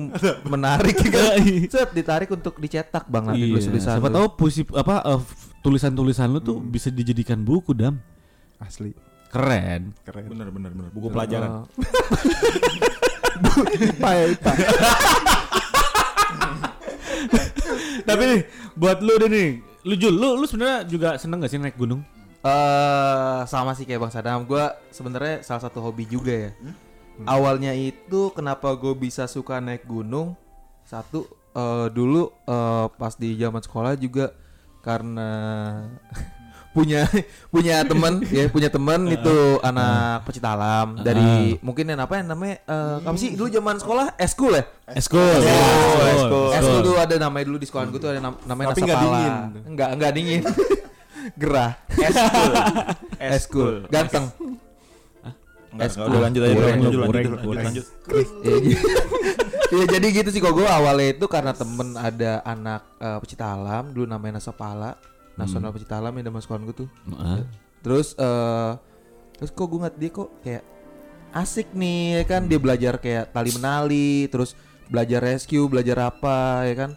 menarik 0.45 0.95
gitu. 0.99 1.19
Set 1.75 1.91
ditarik 1.93 2.29
untuk 2.31 2.55
dicetak 2.59 3.07
Bang 3.07 3.31
nanti 3.31 3.47
Iya, 3.47 3.55
tulis-tulisan. 3.57 3.95
siapa 3.99 4.11
tahu 4.11 4.27
puisi 4.35 4.63
apa 4.75 4.95
f- 5.17 5.55
tulisan-tulisan 5.63 6.27
lu 6.31 6.39
tuh 6.39 6.59
bisa 6.59 6.91
dijadikan 6.91 7.43
buku, 7.43 7.75
Dam. 7.75 7.99
asli 8.57 8.97
Keren. 9.27 9.93
keren 10.01 10.33
Bener 10.33 10.49
bener 10.49 10.71
bener. 10.73 10.91
Buku 10.95 11.13
pelajaran. 11.13 11.69
Tapi 18.07 18.23
nih, 18.23 18.41
buat 18.75 18.99
lu 19.03 19.15
deh 19.19 19.29
nih, 19.29 19.49
lu 19.87 19.95
Jul, 19.95 20.15
lu 20.19 20.35
lu 20.35 20.45
sebenarnya 20.51 20.83
juga 20.83 21.15
seneng 21.15 21.39
gak 21.39 21.53
sih 21.55 21.63
naik 21.63 21.79
gunung? 21.79 22.03
Eh 22.43 23.41
sama 23.47 23.73
sih 23.79 23.87
kayak 23.87 24.03
Bang 24.03 24.13
Sadam. 24.13 24.43
Gua 24.43 24.75
sebenarnya 24.91 25.47
salah 25.47 25.63
satu 25.63 25.79
hobi 25.79 26.05
juga 26.11 26.35
ya. 26.35 26.51
Awalnya 27.25 27.73
itu 27.73 28.29
kenapa 28.37 28.77
gue 28.77 28.93
bisa 28.93 29.25
suka 29.25 29.57
naik 29.63 29.89
gunung? 29.89 30.37
Satu 30.85 31.25
eh, 31.57 31.89
dulu 31.89 32.29
eh, 32.45 32.87
pas 32.99 33.15
di 33.17 33.39
zaman 33.41 33.63
sekolah 33.65 33.97
juga 33.97 34.37
karena 34.85 35.31
punya 36.77 37.09
punya 37.55 37.81
teman 37.83 38.21
ya 38.29 38.45
punya 38.47 38.69
teman 38.69 39.09
itu 39.09 39.37
anak 39.61 40.29
pecinta 40.29 40.53
alam 40.53 41.01
dari 41.01 41.57
mungkin 41.59 41.89
yang 41.89 41.97
apa 41.99 42.21
yang 42.21 42.29
namanya 42.29 42.61
eh, 42.63 42.97
apa 43.01 43.17
sih 43.17 43.33
dulu 43.33 43.49
zaman 43.49 43.81
sekolah 43.81 44.13
eskul 44.17 44.53
ya 44.53 44.65
Eskul. 44.87 45.19
Eskul. 45.19 46.47
Eskul 46.55 46.79
dulu 46.79 46.95
ada 46.95 47.17
namanya 47.19 47.45
dulu 47.49 47.59
di 47.59 47.67
sekolah 47.67 47.91
gue 47.91 47.99
tuh 47.99 48.11
ada 48.13 48.23
nam- 48.23 48.39
namanya 48.45 48.71
Tapi 48.71 48.81
nggak 48.85 48.95
Nasapala. 48.95 49.19
dingin. 49.19 49.35
Enggak, 49.67 49.89
enggak 49.91 50.11
dingin. 50.15 50.43
Gerah. 51.43 51.71
Eskul. 51.91 52.53
Eskul. 53.35 53.75
Ganteng. 53.91 54.27
Enggak, 55.75 55.91
enggak, 55.91 56.07
udah 56.07 56.21
lanjut 56.23 56.41
aja. 56.41 56.55
Lanjut, 56.55 56.93
lanjut, 56.95 57.31
lanjut, 57.35 57.57
lanjut. 57.59 57.87
Ya, 59.67 59.85
jadi 59.91 60.07
gitu 60.15 60.29
sih 60.31 60.39
kok 60.39 60.55
gue 60.55 60.63
awalnya 60.63 61.19
itu 61.19 61.27
karena 61.27 61.51
temen 61.51 61.99
ada 61.99 62.39
anak 62.47 62.87
eh, 63.03 63.19
pecinta 63.19 63.47
alam 63.51 63.91
dulu 63.91 64.07
namanya 64.07 64.39
Nasapala. 64.39 64.95
Nasional 65.37 65.73
pecinta 65.73 66.01
alam 66.01 66.17
yang 66.17 66.33
nama 66.33 66.41
sekolah 66.41 66.61
gue 66.65 66.77
tuh. 66.85 66.91
Heeh. 67.13 67.45
Terus 67.85 68.17
eh 68.17 68.73
terus 69.37 69.53
kok 69.53 69.69
gue 69.69 69.79
ngeliat 69.85 69.97
dia 70.01 70.11
kok 70.11 70.31
kayak 70.41 70.65
asik 71.37 71.69
nih 71.77 72.21
ya 72.21 72.25
kan? 72.25 72.43
Dia 72.49 72.59
belajar 72.61 72.95
kayak 72.97 73.37
tali 73.37 73.51
menali 73.53 74.27
terus 74.33 74.57
belajar 74.89 75.21
rescue 75.21 75.69
belajar 75.69 76.09
apa 76.09 76.65
ya 76.65 76.75
kan? 76.75 76.91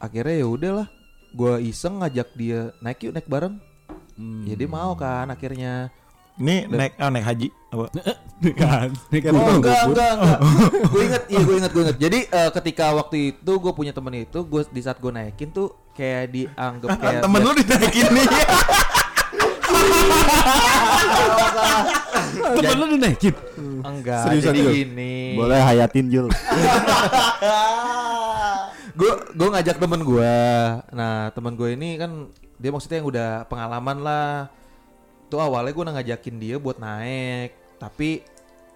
Akhirnya 0.00 0.42
ya 0.42 0.46
udahlah 0.48 0.88
gue 1.36 1.54
iseng 1.68 2.00
ngajak 2.00 2.32
dia 2.32 2.72
naik 2.80 3.04
yuk 3.04 3.12
naik 3.12 3.28
bareng. 3.28 3.60
Ya 4.48 4.56
dia 4.56 4.64
mau 4.64 4.96
kan 4.96 5.28
akhirnya 5.28 5.92
Ini 6.36 6.68
naik 6.68 7.00
oh, 7.00 7.08
naik 7.08 7.24
haji 7.24 7.48
apa? 7.72 7.88
kan 9.24 9.32
Oh 9.32 9.56
enggak 9.56 9.88
enggak 9.88 10.10
enggak. 10.20 10.38
gue 10.92 11.02
inget 11.08 11.22
iya 11.32 11.40
gue 11.40 11.56
inget 11.56 11.72
gue 11.72 11.82
inget. 11.88 11.96
Jadi 11.96 12.18
eh, 12.28 12.50
ketika 12.52 12.92
waktu 12.92 13.16
itu 13.32 13.52
gue 13.56 13.72
punya 13.72 13.96
temen 13.96 14.12
itu 14.12 14.44
gue 14.44 14.62
di 14.68 14.80
saat 14.84 15.00
gue 15.00 15.08
naikin 15.08 15.48
tuh 15.48 15.72
kayak 15.96 16.28
dianggap 16.28 17.00
kayak 17.00 17.24
Temen 17.24 17.40
lu 17.40 17.52
dinaikin 17.56 18.06
nih. 18.12 18.26
temen 22.60 22.76
lu 22.76 22.86
dinaikin 23.00 23.34
enggak. 23.80 24.24
Seriusan, 24.28 24.52
jadi 24.52 24.60
gini. 24.84 25.40
Boleh 25.40 25.60
hayatin 25.64 26.12
Jul. 26.12 26.28
gue 28.96 29.12
gue 29.36 29.48
ngajak 29.52 29.76
temen 29.76 30.00
gue 30.00 30.36
nah 30.96 31.28
temen 31.36 31.52
gue 31.52 31.76
ini 31.76 32.00
kan 32.00 32.32
dia 32.56 32.72
maksudnya 32.72 33.04
yang 33.04 33.08
udah 33.12 33.30
pengalaman 33.44 34.00
lah 34.00 34.48
tuh 35.26 35.42
awalnya 35.42 35.72
gue 35.74 35.84
ngajakin 35.84 36.36
dia 36.38 36.56
buat 36.56 36.78
naik 36.78 37.54
tapi 37.76 38.24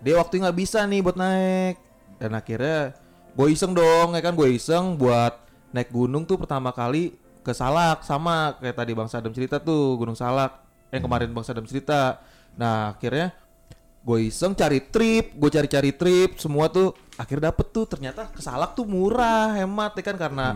dia 0.01 0.17
waktu 0.17 0.41
nggak 0.41 0.57
bisa 0.57 0.85
nih 0.89 1.01
buat 1.05 1.17
naik. 1.17 1.77
Dan 2.21 2.37
akhirnya 2.37 2.97
gue 3.37 3.49
iseng 3.53 3.73
dong 3.77 4.17
ya 4.17 4.21
kan? 4.25 4.33
Gue 4.33 4.57
iseng 4.57 4.97
buat 4.97 5.45
naik 5.73 5.93
gunung 5.93 6.25
tuh 6.25 6.41
pertama 6.41 6.73
kali 6.73 7.15
ke 7.41 7.53
Salak 7.57 8.05
sama 8.05 8.57
kayak 8.61 8.77
tadi 8.77 8.93
Bang 8.97 9.09
Sadam 9.09 9.33
cerita 9.33 9.61
tuh 9.61 9.97
Gunung 10.01 10.17
Salak. 10.17 10.65
Yang 10.91 11.03
kemarin 11.07 11.31
Bang 11.33 11.45
Sadam 11.45 11.65
cerita. 11.69 12.21
Nah 12.57 12.97
akhirnya 12.97 13.37
gue 14.01 14.19
iseng 14.33 14.57
cari 14.57 14.81
trip, 14.89 15.37
gue 15.37 15.51
cari-cari 15.53 15.93
trip, 15.93 16.41
semua 16.41 16.73
tuh 16.73 16.97
akhirnya 17.21 17.53
dapet 17.53 17.69
tuh 17.69 17.85
ternyata 17.85 18.33
ke 18.33 18.41
Salak 18.41 18.73
tuh 18.73 18.89
murah, 18.89 19.53
hemat 19.61 19.93
ya 19.93 20.03
kan 20.09 20.17
karena 20.17 20.47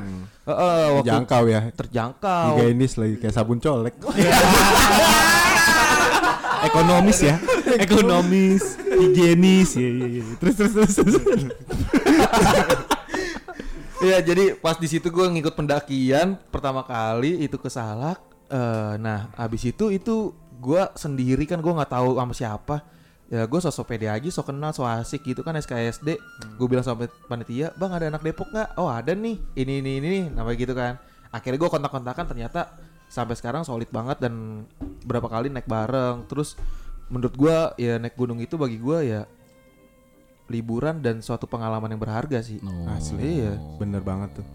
eh, 0.49 0.53
eh, 0.53 0.87
waktu 0.97 1.09
Jangkau 1.13 1.45
ya. 1.53 1.61
terjangkau. 1.77 2.57
Higienis 2.57 2.93
lagi 2.97 3.15
kayak 3.21 3.35
sabun 3.37 3.61
colek. 3.61 3.95
ekonomis 6.65 7.19
ya 7.21 7.37
ekonomis 7.77 8.81
higienis 8.89 9.77
ya, 9.77 9.85
ya, 9.85 10.07
ya. 10.09 10.25
terus 10.41 10.55
terus 10.57 10.73
terus, 10.73 10.97
terus. 10.97 11.45
Iya 14.05 14.21
jadi 14.21 14.61
pas 14.61 14.77
di 14.77 14.85
situ 14.85 15.09
gue 15.09 15.27
ngikut 15.33 15.57
pendakian 15.57 16.37
pertama 16.53 16.85
kali 16.85 17.41
itu 17.41 17.57
ke 17.57 17.73
Salak. 17.73 18.21
Eh, 18.53 18.95
nah 19.01 19.33
abis 19.33 19.65
itu 19.65 19.89
itu 19.89 20.37
gue 20.61 20.83
sendiri 20.93 21.49
kan 21.49 21.65
gue 21.65 21.73
nggak 21.73 21.93
tahu 21.93 22.21
sama 22.21 22.35
siapa. 22.37 22.77
Ya 23.33 23.49
gue 23.49 23.61
sosok 23.61 23.97
pede 23.97 24.07
aja, 24.07 24.29
sok 24.29 24.53
kenal, 24.53 24.77
so 24.77 24.85
asik 24.85 25.25
gitu 25.25 25.41
kan 25.41 25.57
SKSD. 25.57 26.21
Gue 26.61 26.67
bilang 26.69 26.85
sama 26.85 27.09
panitia, 27.25 27.73
bang 27.75 27.93
ada 27.97 28.07
anak 28.13 28.21
Depok 28.21 28.53
nggak? 28.53 28.77
Oh 28.77 28.93
ada 28.93 29.17
nih, 29.17 29.41
ini 29.57 29.81
ini 29.81 29.93
ini, 29.99 30.15
namanya 30.29 30.57
gitu 30.61 30.77
kan. 30.77 31.01
Akhirnya 31.33 31.59
gue 31.59 31.71
kontak-kontakan 31.73 32.31
ternyata 32.31 32.77
sampai 33.09 33.35
sekarang 33.35 33.65
solid 33.65 33.89
banget 33.89 34.21
dan 34.21 34.65
berapa 35.09 35.27
kali 35.27 35.49
naik 35.49 35.67
bareng. 35.67 36.29
Terus 36.29 36.55
menurut 37.09 37.35
gue 37.35 37.57
ya 37.81 37.97
naik 37.97 38.15
gunung 38.15 38.39
itu 38.45 38.55
bagi 38.61 38.77
gue 38.77 38.99
ya 39.03 39.23
liburan 40.53 41.01
dan 41.01 41.25
suatu 41.25 41.49
pengalaman 41.49 41.89
yang 41.89 42.03
berharga 42.03 42.45
sih. 42.45 42.61
Asli. 42.93 43.41
Iya. 43.41 43.57
Bener 43.81 44.05
banget 44.05 44.41
tuh. 44.41 44.47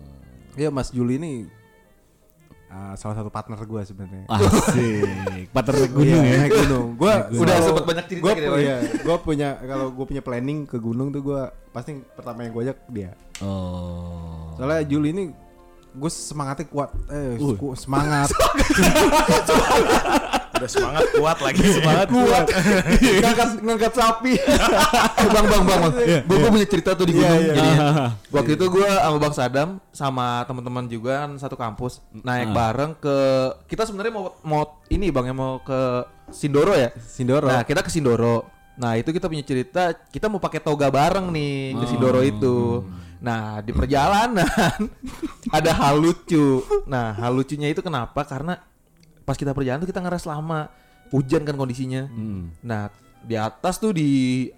Iya 0.56 0.70
Mas 0.70 0.94
Juli 0.94 1.18
ini 1.18 1.32
uh, 2.70 2.94
salah 2.96 3.16
satu 3.16 3.28
partner 3.28 3.60
gue 3.60 3.82
sebenarnya. 3.84 4.24
asik 4.28 5.48
partner 5.50 5.76
gunung 5.88 6.16
Iya, 6.16 6.24
ya 6.24 6.36
naik 6.40 6.52
gunung. 6.60 6.86
Gue 6.96 7.12
Udah 7.36 7.56
sempet 7.60 7.84
banyak 7.84 8.06
cerita 8.08 8.22
Gue 8.22 8.32
gitu 8.34 8.48
ya, 8.48 8.56
iya, 8.56 8.76
gue 8.96 9.16
punya 9.20 9.48
kalau 9.60 9.86
gue 9.90 10.06
punya 10.06 10.22
planning 10.22 10.64
ke 10.64 10.78
gunung 10.78 11.10
tuh 11.10 11.22
gue 11.22 11.42
pasti 11.70 12.02
pertama 12.12 12.42
yang 12.42 12.52
gue 12.52 12.62
ajak 12.66 12.78
dia. 12.88 13.12
oh 13.40 14.52
Soalnya 14.56 14.84
Juli 14.84 15.10
ini 15.10 15.24
gue 15.90 16.08
semangatnya 16.08 16.66
kuat. 16.66 16.90
Eh, 17.10 17.34
ku- 17.56 17.74
semangat. 17.74 18.30
Udah 20.60 20.70
semangat 20.70 21.04
kuat 21.12 21.38
lagi. 21.40 21.62
semangat 21.64 22.08
kuat. 22.08 22.46
ngangkat 23.18 23.50
ngangkat 23.60 23.94
sapi. 23.94 24.34
Eh, 24.36 25.30
bang 25.30 25.46
bang 25.46 25.64
bang, 25.64 25.80
bang. 25.82 25.94
gue 26.22 26.50
punya 26.50 26.68
cerita 26.68 26.92
tuh 26.94 27.06
di 27.06 27.14
Iya, 27.14 27.24
gunung. 27.24 27.40
iya. 27.40 27.54
Jadi 27.54 27.72
Ah. 27.72 28.10
waktu 28.30 28.52
itu 28.54 28.66
gue 28.68 28.86
sama 28.86 29.18
bang 29.18 29.34
Sadam 29.34 29.70
sama 29.90 30.28
teman-teman 30.44 30.86
juga 30.86 31.24
kan 31.24 31.32
satu 31.36 31.56
kampus 31.56 32.04
naik 32.14 32.50
Ah. 32.50 32.56
bareng 32.56 32.92
ke 32.94 33.18
kita 33.66 33.84
sebenarnya 33.84 34.12
mau 34.12 34.36
mau 34.42 34.64
ini 34.88 35.08
bang 35.08 35.26
yang 35.28 35.38
mau 35.38 35.54
ke 35.60 35.80
Sindoro 36.30 36.74
ya. 36.74 36.92
Sindoro. 36.96 37.48
Nah 37.48 37.64
kita 37.64 37.80
ke 37.80 37.90
Sindoro. 37.90 38.46
Nah 38.76 38.96
itu 38.96 39.10
kita 39.10 39.28
punya 39.28 39.42
cerita 39.42 39.92
kita 40.08 40.28
mau 40.28 40.38
pakai 40.38 40.60
toga 40.60 40.88
bareng 40.88 41.28
nih 41.30 41.76
ke 41.76 41.86
Sindoro 41.86 42.22
itu. 42.22 42.86
Nah 43.20 43.60
di 43.60 43.72
perjalanan 43.72 44.48
ada 45.52 45.72
hal 45.74 45.98
lucu. 45.98 46.64
Nah 46.86 47.12
hal 47.14 47.34
lucunya 47.34 47.68
itu 47.68 47.80
kenapa? 47.80 48.24
Karena 48.24 48.56
pas 49.30 49.38
kita 49.38 49.54
perjalanan 49.54 49.86
tuh 49.86 49.90
kita 49.90 50.02
ngeres 50.02 50.26
lama. 50.26 50.74
Hujan 51.10 51.46
kan 51.46 51.54
kondisinya. 51.54 52.10
Hmm. 52.10 52.50
Nah 52.62 52.90
di 53.20 53.36
atas 53.36 53.78
tuh 53.78 53.92
di 53.92 54.10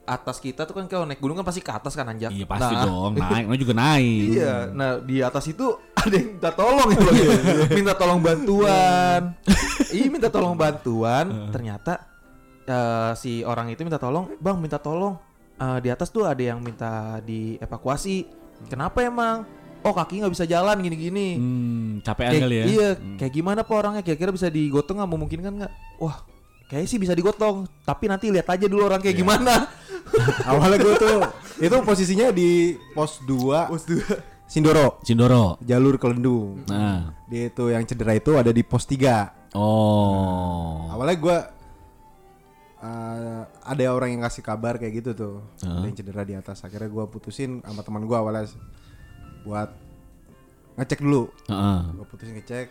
atas 0.05 0.37
kita 0.37 0.63
tuh 0.63 0.77
kan 0.77 0.85
kalau 0.85 1.03
naik 1.03 1.17
gunung 1.17 1.33
kan 1.33 1.43
pasti 1.43 1.59
ke 1.59 1.73
atas 1.73 1.91
kan 1.91 2.05
anjak. 2.05 2.29
iya 2.29 2.45
pasti 2.45 2.69
Nah, 2.69 2.85
dong 2.85 3.13
naik 3.25 3.49
lo 3.49 3.55
juga 3.57 3.73
naik 3.73 4.37
Iya, 4.37 4.53
nah 4.69 5.01
di 5.01 5.17
atas 5.17 5.49
itu 5.49 5.65
ada 5.97 6.13
yang 6.13 6.37
minta 6.37 6.53
tolong 6.53 6.87
ya 6.93 7.01
minta 7.81 7.93
tolong 7.97 8.19
bantuan. 8.21 9.21
Iya 9.89 10.07
minta 10.07 10.29
tolong 10.29 10.53
bantuan, 10.53 11.25
ternyata 11.49 12.05
eh, 12.63 13.11
si 13.17 13.41
orang 13.41 13.73
itu 13.73 13.81
minta 13.81 13.97
tolong, 13.97 14.29
bang 14.37 14.55
minta 14.55 14.77
tolong 14.77 15.17
eh, 15.57 15.79
di 15.81 15.89
atas 15.89 16.13
tuh 16.13 16.29
ada 16.29 16.39
yang 16.39 16.61
minta 16.61 17.17
dievakuasi. 17.19 18.29
Kenapa 18.69 19.01
emang? 19.01 19.41
Oh 19.81 19.91
kaki 19.91 20.21
nggak 20.21 20.33
bisa 20.33 20.45
jalan 20.45 20.77
gini-gini. 20.77 21.35
hmm, 21.35 21.91
capean 22.01 22.31
Kayak- 22.31 22.43
kali 22.45 22.55
ya 22.55 22.65
Iya, 22.65 22.89
kayak 23.17 23.33
gimana 23.33 23.59
pak 23.61 23.73
orangnya? 23.73 24.01
Kira-kira 24.01 24.29
bisa 24.29 24.47
digotong 24.47 25.01
nggak? 25.01 25.09
Memungkinkan 25.09 25.53
nggak? 25.57 25.71
Wah, 25.97 26.21
kayaknya 26.67 26.87
sih 26.87 26.99
bisa 26.99 27.13
digotong. 27.13 27.65
Tapi 27.81 28.05
nanti 28.05 28.29
lihat 28.29 28.45
aja 28.45 28.65
dulu 28.65 28.85
orang 28.85 29.01
kayak 29.01 29.17
gimana. 29.17 29.65
Awalnya 30.49 30.77
gue 30.77 30.93
tuh 30.97 31.17
itu 31.61 31.75
posisinya 31.81 32.29
di 32.29 32.73
pos 32.91 33.21
2 33.21 33.69
Pos 33.69 33.85
2 33.85 34.49
Sindoro 34.49 34.97
Sindoro 35.01 35.55
jalur 35.61 35.95
Kelendung. 35.95 36.65
nah 36.65 37.13
Dia 37.29 37.47
itu 37.47 37.69
yang 37.69 37.85
cedera 37.85 38.11
itu 38.11 38.33
ada 38.35 38.49
di 38.49 38.65
pos 38.65 38.83
3 38.83 39.53
oh 39.55 40.89
Awalnya 40.91 41.15
gue 41.15 41.37
uh, 42.81 43.41
ada 43.45 43.83
orang 43.87 44.09
yang 44.11 44.21
kasih 44.21 44.43
kabar 44.43 44.75
kayak 44.75 44.93
gitu 44.99 45.11
tuh, 45.13 45.35
ada 45.61 45.85
yang 45.85 45.95
cedera 45.95 46.25
di 46.25 46.33
atas. 46.33 46.61
Akhirnya 46.61 46.89
gue 46.89 47.05
putusin 47.07 47.61
sama 47.61 47.81
teman 47.81 48.03
gue 48.03 48.17
awalnya 48.17 48.49
buat 49.41 49.69
ngecek 50.75 50.99
dulu. 50.99 51.29
Heeh. 51.47 51.79
Gue 51.93 52.05
putusin 52.05 52.35
ngecek. 52.35 52.67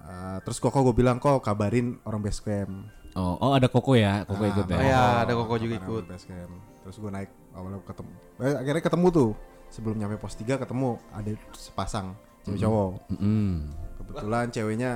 Uh, 0.00 0.38
terus 0.42 0.58
koko 0.58 0.80
gue 0.82 0.96
bilang 0.96 1.20
kok 1.20 1.38
kabarin 1.40 2.00
orang 2.02 2.20
base 2.20 2.40
camp. 2.40 2.72
oh 3.12 3.34
oh 3.38 3.52
ada 3.52 3.66
koko 3.66 3.98
ya 3.98 4.22
koko 4.22 4.46
ikut 4.46 4.70
ya 4.70 4.78
Oh 4.78 4.86
ya, 4.86 5.02
ada 5.26 5.32
koko 5.34 5.54
juga 5.58 5.76
ikut. 5.76 6.02
orang 6.02 6.10
base 6.10 6.26
camp. 6.26 6.52
Terus 6.82 6.96
gue 6.96 7.10
naik 7.10 7.30
awalnya 7.52 7.78
ketemu. 7.84 8.12
Eh, 8.40 8.54
akhirnya 8.56 8.82
ketemu 8.82 9.06
tuh. 9.10 9.30
Sebelum 9.70 9.96
nyampe 9.96 10.18
pos 10.18 10.34
3 10.34 10.58
ketemu 10.58 10.98
ada 11.10 11.30
sepasang 11.54 12.18
cewek 12.42 12.58
cowok. 12.58 12.90
Mm. 13.14 13.70
Kebetulan 13.98 14.46
ceweknya 14.50 14.92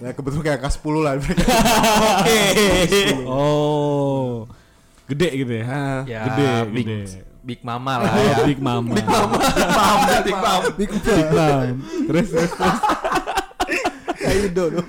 ya 0.00 0.10
kebetulan 0.10 0.42
kayak 0.42 0.58
angka 0.58 0.70
10 0.72 1.04
lah 1.04 1.12
mereka. 1.20 1.44
oh 3.26 4.46
gede 5.06 5.28
gitu 5.36 5.52
ya 5.52 5.64
Ya, 6.06 6.20
gede 6.26 6.48
big, 6.70 6.86
gede 6.86 7.22
big 7.50 7.60
mama 7.60 7.92
lah 7.98 8.08
Oh, 8.08 8.22
ya. 8.22 8.36
big 8.46 8.60
mama 8.62 8.94
Big 8.94 9.02
mama, 9.04 9.34
mama, 9.74 10.14
big 10.22 10.38
mama. 10.38 10.68
Big 10.78 10.90
Bang. 11.28 11.66
terus 12.06 12.26
terus 12.30 12.50
terus 12.54 12.76
Kayak 14.20 14.36
Indo 14.46 14.64
dong. 14.70 14.88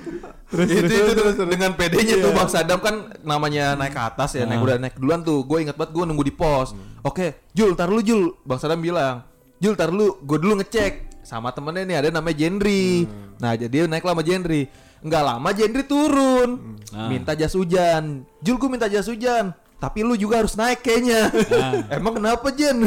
Terus, 0.52 0.68
itu, 0.68 0.84
itu 0.92 1.12
tuh, 1.16 1.48
dengan 1.48 1.72
pedenya 1.72 2.20
tuh 2.20 2.30
Bang 2.30 2.44
Sadam 2.46 2.78
kan 2.78 2.94
namanya 3.24 3.72
naik 3.72 3.96
ke 3.96 4.02
atas 4.04 4.36
ya, 4.36 4.44
naik 4.44 4.60
udah 4.60 4.76
naik 4.76 5.00
duluan 5.00 5.24
tuh. 5.24 5.40
Gue 5.42 5.64
inget 5.64 5.72
banget 5.72 5.96
gue 5.96 6.04
nunggu 6.04 6.20
di 6.22 6.30
pos. 6.30 6.76
Oke, 7.00 7.40
Jul, 7.50 7.72
tar 7.72 7.88
lu 7.88 7.98
Jul. 7.98 8.36
Bang 8.44 8.60
Sadam 8.60 8.78
bilang, 8.78 9.24
Jul, 9.56 9.72
tar 9.72 9.88
lu, 9.88 10.20
gue 10.20 10.36
dulu 10.36 10.60
ngecek 10.60 11.24
sama 11.24 11.48
temennya 11.50 11.82
nih 11.82 11.96
ada 11.96 12.08
namanya 12.12 12.36
Jendri. 12.36 13.08
Nah, 13.40 13.56
jadi 13.56 13.72
dia 13.72 13.82
naik 13.88 14.04
lama 14.04 14.20
Jendri. 14.20 14.68
Enggak 15.00 15.22
lama 15.24 15.48
Jendri 15.50 15.82
turun, 15.82 16.76
Ah. 16.92 17.08
minta 17.08 17.32
jas 17.32 17.56
hujan. 17.56 18.28
Jul, 18.38 18.60
gue 18.60 18.68
minta 18.68 18.86
jas 18.86 19.08
hujan. 19.08 19.56
Tapi 19.82 20.06
lu 20.06 20.14
juga 20.14 20.38
harus 20.38 20.54
naik 20.54 20.78
kayaknya. 20.86 21.26
Emang 21.98 22.14
kenapa 22.22 22.54
Jen? 22.54 22.86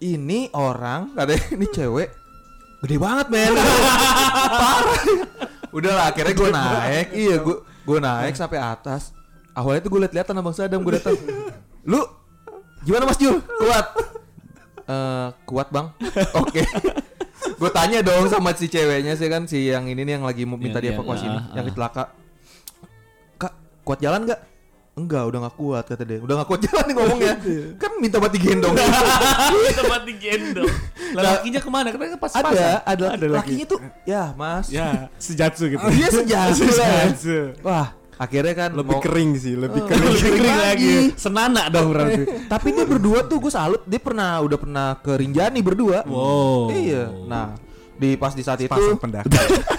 Ini 0.00 0.48
orang, 0.56 1.12
katanya 1.12 1.44
ini 1.52 1.66
cewek, 1.68 2.08
gede 2.80 2.96
banget 2.96 3.26
men. 3.28 3.52
Parah. 4.56 5.00
Udah 5.76 5.92
lah, 5.92 6.04
akhirnya 6.08 6.32
gue 6.32 6.48
naik. 6.48 7.06
Iya, 7.12 7.36
gue 7.44 7.56
gue 7.60 7.98
naik 8.00 8.32
sampai 8.32 8.56
atas. 8.56 9.12
Awalnya 9.52 9.84
tuh 9.84 9.92
gue 9.92 10.00
liat-liatan 10.08 10.32
sama 10.36 10.44
Bang 10.44 10.56
Sadam, 10.56 10.80
gue 10.80 10.96
datang. 10.96 11.16
Lu 11.90 12.00
gimana 12.80 13.04
Mas 13.04 13.20
Jul? 13.20 13.36
Kuat? 13.40 13.86
Eh, 14.86 15.28
kuat 15.44 15.68
bang. 15.68 15.92
Oke. 16.40 16.64
gue 17.46 17.70
tanya 17.72 18.00
dong 18.04 18.28
sama 18.28 18.52
si 18.56 18.68
ceweknya 18.68 19.16
sih 19.16 19.28
kan 19.32 19.48
si 19.48 19.68
yang 19.72 19.88
ini 19.88 20.04
nih 20.04 20.20
yang 20.20 20.24
lagi 20.24 20.44
mau 20.48 20.56
minta 20.56 20.80
Yang- 20.80 20.92
yang- 20.92 20.96
dievakuasi 20.96 21.24
ini, 21.28 21.38
ah, 21.40 21.44
yang 21.56 21.64
ah. 21.64 21.68
kecelakaan. 21.72 22.08
Kak, 23.36 23.52
kuat 23.84 23.98
jalan 24.00 24.20
nggak? 24.24 24.55
Enggak 24.96 25.22
udah 25.22 25.38
nggak 25.38 25.56
kuat 25.56 25.84
kata 25.84 26.02
dia 26.02 26.18
udah 26.18 26.34
nggak 26.34 26.48
kuat 26.48 26.60
jalan 26.66 26.84
nih 26.84 26.94
ngomongnya 26.94 27.34
kan 27.76 27.90
minta 28.00 28.16
buat 28.16 28.32
digendong 28.32 28.72
tempat 29.78 30.02
digendong. 30.08 30.72
Lah 31.12 31.22
lakinya 31.34 31.60
ke 31.60 31.68
mana? 31.68 31.88
Karena 31.90 32.16
pas 32.16 32.32
ada 32.32 32.80
ada, 32.82 33.06
Ada 33.12 33.26
laki. 33.26 33.36
lakinya 33.36 33.64
tuh 33.66 33.78
ya 34.02 34.32
mas 34.32 34.66
Ya, 34.68 35.12
sejatsu 35.16 35.68
gitu. 35.68 35.84
dia 35.90 36.08
sejati 36.08 36.64
Sejatsu. 36.66 37.60
wah 37.60 37.92
akhirnya 38.16 38.54
kan 38.56 38.70
Lebih 38.72 38.88
mau- 38.90 39.04
kering 39.04 39.30
sih, 39.36 39.52
lebih 39.54 39.84
kering. 39.84 40.00
Lebih 40.02 40.20
kering 40.32 40.44
lagi. 40.46 40.64
lagi. 40.64 40.94
Senana 41.14 41.68
dong 41.68 41.92
berarti. 41.92 42.22
tapi 42.48 42.68
dia 42.72 42.84
berdua 42.84 43.20
tuh 43.22 43.36
gue 43.38 43.52
salut 43.52 43.84
dia 43.84 44.00
pernah 44.00 44.40
udah 44.40 44.56
pernah 44.56 44.88
ke 44.96 45.12
Rinjani 45.12 45.60
berdua 45.60 46.00
Wow. 46.02 46.72
iya 46.72 47.12
nah 47.26 47.52
di 47.96 48.16
pas 48.20 48.32
di 48.36 48.44
saat 48.44 48.60
itu 48.60 48.70
Pasang 48.70 49.00
pendaki. 49.00 49.32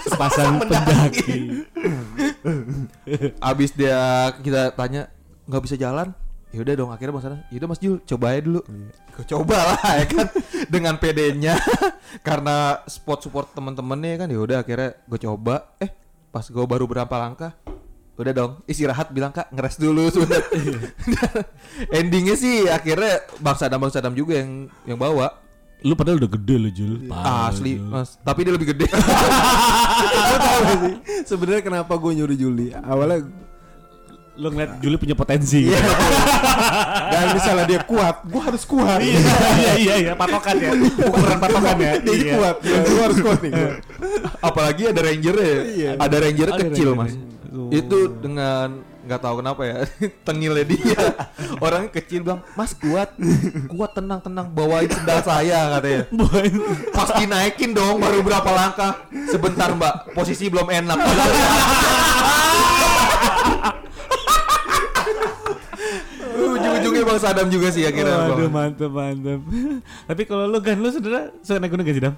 Sepasang 0.06 0.54
pendaki. 0.66 1.40
abis 3.50 3.70
dia 3.74 4.30
kita 4.40 4.72
tanya 4.74 5.10
nggak 5.48 5.62
bisa 5.64 5.76
jalan? 5.78 6.12
Ya 6.48 6.64
udah 6.64 6.74
dong 6.80 6.88
akhirnya 6.88 7.12
bang 7.12 7.24
Sadam 7.28 7.40
yaudah 7.52 7.68
mas 7.68 7.80
Jul 7.80 8.00
coba 8.08 8.26
aja 8.32 8.40
dulu. 8.40 8.60
Gue 9.12 9.24
coba 9.28 9.58
lah 9.74 9.80
ya 10.00 10.04
kan? 10.08 10.26
Dengan 10.72 10.94
PD-nya 10.96 11.60
karena 12.24 12.80
spot 12.88 13.28
support 13.28 13.52
temen-temennya 13.52 14.24
kan 14.24 14.28
ya 14.32 14.38
udah 14.40 14.58
akhirnya 14.64 14.96
gue 15.04 15.20
coba. 15.20 15.76
Eh 15.76 15.92
pas 16.32 16.44
gue 16.48 16.64
baru 16.64 16.88
berapa 16.88 17.14
langkah? 17.20 17.52
Udah 18.18 18.32
dong 18.34 18.52
istirahat 18.66 19.14
bilang 19.14 19.30
kak 19.30 19.52
ngeres 19.54 19.78
dulu 19.78 20.10
sudah 20.10 20.42
endingnya 21.94 22.34
sih 22.34 22.66
akhirnya 22.66 23.22
bang 23.38 23.56
Sadam 23.60 23.78
bang 23.84 23.92
Sadam 23.92 24.14
juga 24.16 24.40
yang 24.40 24.66
yang 24.88 24.98
bawa 24.98 25.38
Lu 25.80 25.94
padahal 25.94 26.18
udah 26.18 26.30
gede 26.32 26.54
lu 26.56 26.70
Jul. 26.70 26.92
Parah, 27.06 27.48
asli 27.48 27.76
Jul. 27.76 27.86
mas 27.86 28.18
tapi 28.18 28.42
dia 28.42 28.50
lebih 28.50 28.68
gede 28.68 28.86
Lu 30.02 30.36
tahu 30.36 30.60
gak 30.60 30.76
sih? 30.76 30.94
Sebenarnya 31.24 31.62
kenapa 31.62 31.92
gue 31.94 32.12
nyuruh 32.14 32.34
Juli? 32.34 32.66
Awalnya 32.72 33.30
Lu 34.34 34.48
ngeliat 34.48 34.78
Juli 34.78 34.94
punya 34.96 35.14
potensi. 35.14 35.66
gitu. 35.66 35.74
dan 37.08 37.26
misalnya 37.32 37.66
dia 37.66 37.80
kuat, 37.82 38.22
gue 38.22 38.38
harus 38.40 38.62
kuat. 38.64 39.02
Iya 39.02 39.18
iya 39.76 39.94
iya 40.00 40.12
patokan 40.14 40.54
ya. 40.56 40.70
Ukuran 40.78 41.38
patokan 41.38 41.74
ya. 41.76 41.92
Dia 41.98 42.14
Iya. 42.14 42.32
kuat, 42.32 42.56
ya, 42.60 42.78
gue 42.80 43.02
harus 43.02 43.18
kuat 43.18 43.38
nih. 43.40 43.50
gua. 43.50 43.70
apalagi 44.40 44.82
ada 44.86 45.00
ranger 45.00 45.36
ya 45.36 45.54
Iya. 45.64 45.90
ada 45.96 46.16
ranger 46.18 46.48
Ada 46.48 46.58
kecil 46.64 46.88
ranger. 46.88 47.00
mas 47.00 47.12
Oh. 47.48 47.72
itu 47.72 47.98
dengan 48.14 48.84
nggak 49.08 49.24
tahu 49.24 49.40
kenapa 49.40 49.62
ya 49.64 49.76
tengilnya 50.28 50.64
dia 50.68 51.00
orang 51.64 51.88
kecil 51.88 52.20
bilang 52.20 52.44
mas 52.52 52.76
kuat 52.76 53.08
kuat 53.72 53.96
tenang 53.96 54.20
tenang 54.20 54.52
bawain 54.52 54.84
sendal 54.92 55.24
saya 55.24 55.80
katanya 55.80 56.02
pas 56.96 57.08
dinaikin 57.16 57.72
dong 57.72 57.96
baru 57.96 58.20
berapa 58.20 58.50
langkah 58.52 59.00
sebentar 59.32 59.72
mbak 59.72 60.12
posisi 60.12 60.52
belum 60.52 60.68
enak 60.68 60.98
ujung-ujungnya 66.38 67.02
bang 67.02 67.18
Sadam 67.18 67.48
juga 67.48 67.68
sih 67.72 67.82
akhirnya 67.82 68.30
Waduh 68.30 68.46
Bang. 68.46 68.52
mantep 68.54 68.90
mantep. 68.90 69.40
Tapi 70.06 70.22
kalau 70.22 70.46
lu 70.46 70.58
kan 70.62 70.78
lu 70.78 70.88
saudara 70.90 71.34
suka 71.42 71.58
naik 71.58 71.70
gunung 71.74 71.86
gak 71.86 71.96
sih 71.98 72.04
Dam? 72.04 72.14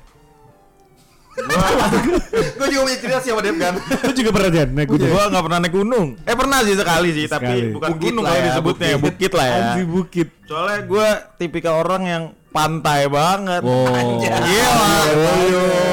Gue 1.30 2.66
juga 2.68 2.80
punya 2.84 2.98
cerita 2.98 3.18
sih 3.22 3.30
sama 3.30 3.40
Dev 3.40 3.56
kan 3.56 3.74
Lu 3.78 4.12
juga 4.12 4.30
pernah 4.34 4.50
Jan 4.50 4.68
naik 4.74 4.88
gunung? 4.90 5.08
Gua 5.08 5.24
nggak 5.30 5.44
pernah 5.46 5.58
naik 5.62 5.74
gunung. 5.74 6.08
Eh 6.26 6.34
pernah 6.34 6.58
sih 6.60 6.74
sekali 6.74 7.08
sih, 7.14 7.24
Sekali. 7.26 7.40
tapi 7.40 7.54
bukan 7.72 7.88
Bukit 7.94 8.02
gunung 8.02 8.24
kalau 8.26 8.36
ya, 8.36 8.44
disebutnya, 8.50 8.88
bukit. 8.90 9.04
bukit 9.06 9.30
lah 9.32 9.46
ya. 9.46 9.54
Anjing 9.56 9.88
bukit. 9.88 10.28
Soalnya 10.44 10.78
gue 10.84 11.08
tipikal 11.38 11.74
orang 11.80 12.02
yang 12.04 12.22
pantai 12.50 13.06
banget. 13.06 13.62
Wow. 13.62 13.94
Iya, 14.42 14.70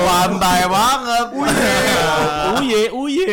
pantai 0.04 0.60
banget. 0.66 1.28
Uye 2.58 2.84
uye. 2.90 3.26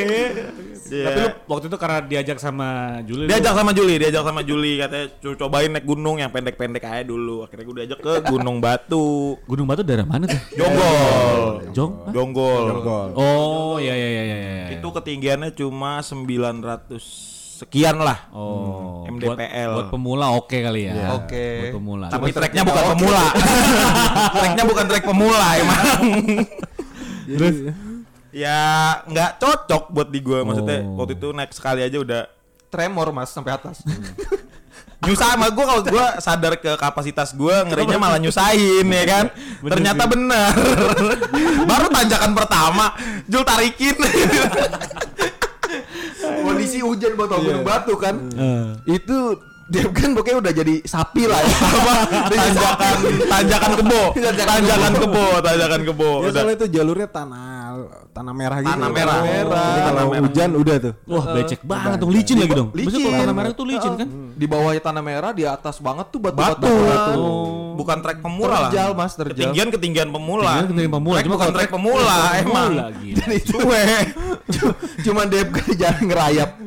Iya. 0.87 1.05
Tapi 1.07 1.19
lu 1.19 1.29
waktu 1.47 1.67
itu 1.67 1.77
karena 1.77 1.99
diajak 2.01 2.37
sama 2.37 2.69
Juli. 3.03 3.25
lu- 3.25 3.31
Diajak 3.31 3.55
sama 3.55 3.71
Juli, 3.71 3.95
diajak 3.97 4.23
sama 4.23 4.41
Juli 4.41 4.73
katanya 4.77 5.07
"Co- 5.17 5.37
cobain 5.39 5.71
naik 5.71 5.83
gunung 5.83 6.17
yang 6.17 6.29
pendek-pendek 6.29 6.83
aja 6.83 7.03
dulu. 7.03 7.41
Akhirnya 7.41 7.65
gue 7.65 7.77
diajak 7.79 7.99
ke 7.99 8.13
Gunung 8.27 8.59
Batu. 8.59 9.41
Gunung 9.43 9.65
Batu 9.65 9.81
daerah 9.81 10.05
mana 10.05 10.27
tuh? 10.27 10.41
Jonggol. 10.55 11.41
Jong? 11.73 11.93
Hah? 11.99 12.13
Jonggol. 12.13 12.63
Jonggol. 12.71 13.09
Oh 13.15 13.77
iya 13.77 13.93
iya 13.93 14.09
iya 14.11 14.23
iya. 14.25 14.37
iya. 14.37 14.67
Itu 14.75 14.89
ketinggiannya 14.91 15.51
cuma 15.53 16.01
900 16.01 17.01
sekian 17.55 17.97
lah. 17.97 18.29
Oh, 18.31 19.07
MDPL. 19.07 19.31
Buat, 19.71 19.79
buat 19.79 19.89
pemula 19.89 20.27
oke 20.33 20.59
kali 20.59 20.85
ya. 20.85 20.93
Iya. 20.93 21.09
Oke. 21.17 21.47
Buat 21.63 21.75
pemula. 21.75 22.07
Tapi 22.09 22.29
treknya 22.29 22.63
bukan 22.63 22.85
pemula. 22.93 23.25
treknya 24.37 24.65
bukan 24.65 24.85
trek 24.85 25.05
pemula 25.05 25.47
emang. 25.57 25.83
Terus 27.25 27.57
ya 28.35 28.59
nggak 29.07 29.39
cocok 29.39 29.95
buat 29.95 30.09
di 30.11 30.19
gue 30.19 30.43
maksudnya 30.43 30.83
Oh. 30.83 30.99
waktu 30.99 31.15
itu 31.15 31.31
naik 31.31 31.55
sekali 31.55 31.81
aja 31.81 32.03
udah 32.03 32.23
tremor 32.67 33.15
mas 33.15 33.31
sampai 33.31 33.55
atas. 33.55 33.87
Nyusah 35.05 35.37
sama 35.37 35.53
gue 35.53 35.65
kalau 35.65 35.83
gue 35.85 36.07
sadar 36.19 36.57
ke 36.57 36.75
kapasitas 36.75 37.31
gue 37.31 37.53
ngerinya 37.69 38.01
malah 38.01 38.19
nyusahin 38.19 38.83
ya 38.83 39.05
kan? 39.05 39.25
Bener 39.63 39.71
ternyata 39.71 40.03
sih. 40.03 40.11
bener. 40.11 40.53
Baru 41.71 41.87
tanjakan 41.93 42.33
pertama 42.35 42.85
Jul 43.29 43.45
tarikin. 43.47 43.95
Kondisi 46.45 46.81
hujan 46.81 47.15
buat 47.15 47.31
gunung 47.31 47.63
batu 47.63 47.95
kan? 47.95 48.17
Eh, 48.35 48.99
itu 48.99 49.17
dia 49.65 49.89
kan 49.89 50.13
pokoknya 50.13 50.39
udah 50.45 50.53
jadi 50.53 50.75
sapi 50.85 51.25
lah 51.25 51.41
ya. 51.41 51.57
Tanjakan 52.37 52.97
tanjakan 53.25 53.71
kebo. 53.81 54.03
Tanjakan 54.13 54.93
kebo 54.99 55.25
tanjakan 55.41 55.81
kebo. 55.89 56.11
Ya 56.21 56.29
udah. 56.29 56.33
soalnya 56.33 56.57
itu 56.61 56.67
jalurnya 56.69 57.09
tanah 57.09 57.64
tanah 58.13 58.33
merah 58.33 58.59
gitu. 58.61 58.71
Tanah 58.71 58.89
merah. 58.89 59.17
Jadi 59.21 59.35
Tanah 59.35 59.85
kalau 59.85 60.05
merah. 60.11 60.23
hujan 60.25 60.51
udah 60.55 60.77
tuh. 60.79 60.93
wah 61.07 61.25
becek 61.35 61.61
banget 61.63 61.99
dong 61.99 62.13
licin 62.13 62.37
lagi 62.39 62.55
dong. 62.55 62.69
Maksudnya 62.71 62.91
kalau 62.91 63.11
licin. 63.11 63.23
tanah 63.23 63.35
merah 63.35 63.51
tuh 63.53 63.67
licin 63.67 63.93
kan? 63.95 64.09
di 64.35 64.47
bawahnya 64.51 64.83
tanah 64.83 65.03
merah 65.03 65.31
di 65.31 65.45
atas 65.47 65.79
banget 65.79 66.07
tuh 66.11 66.19
batu 66.19 66.35
batu 66.35 66.67
batu, 66.67 67.23
bukan 67.79 67.99
trek 68.03 68.19
pemula 68.19 68.51
lah 68.51 68.61
terjal 68.67 68.91
mas 68.93 69.15
terjal 69.15 69.35
ketinggian 69.35 69.69
ketinggian 69.71 70.09
pemula 70.11 70.43
Ketinggian 70.43 70.67
ketinggian 70.67 70.91
pemula. 70.91 71.15
Trek 71.15 71.25
Cuma 71.25 71.35
bukan 71.35 71.47
kalau 71.47 71.55
trek 71.55 71.71
pemula 71.71 72.19
emang 72.43 72.71
itu 73.31 73.55
Cuek. 73.55 74.07
cuman 75.07 75.25
dia 75.31 75.43
kan 75.47 75.67
jalan 75.79 76.03
ngerayap 76.11 76.51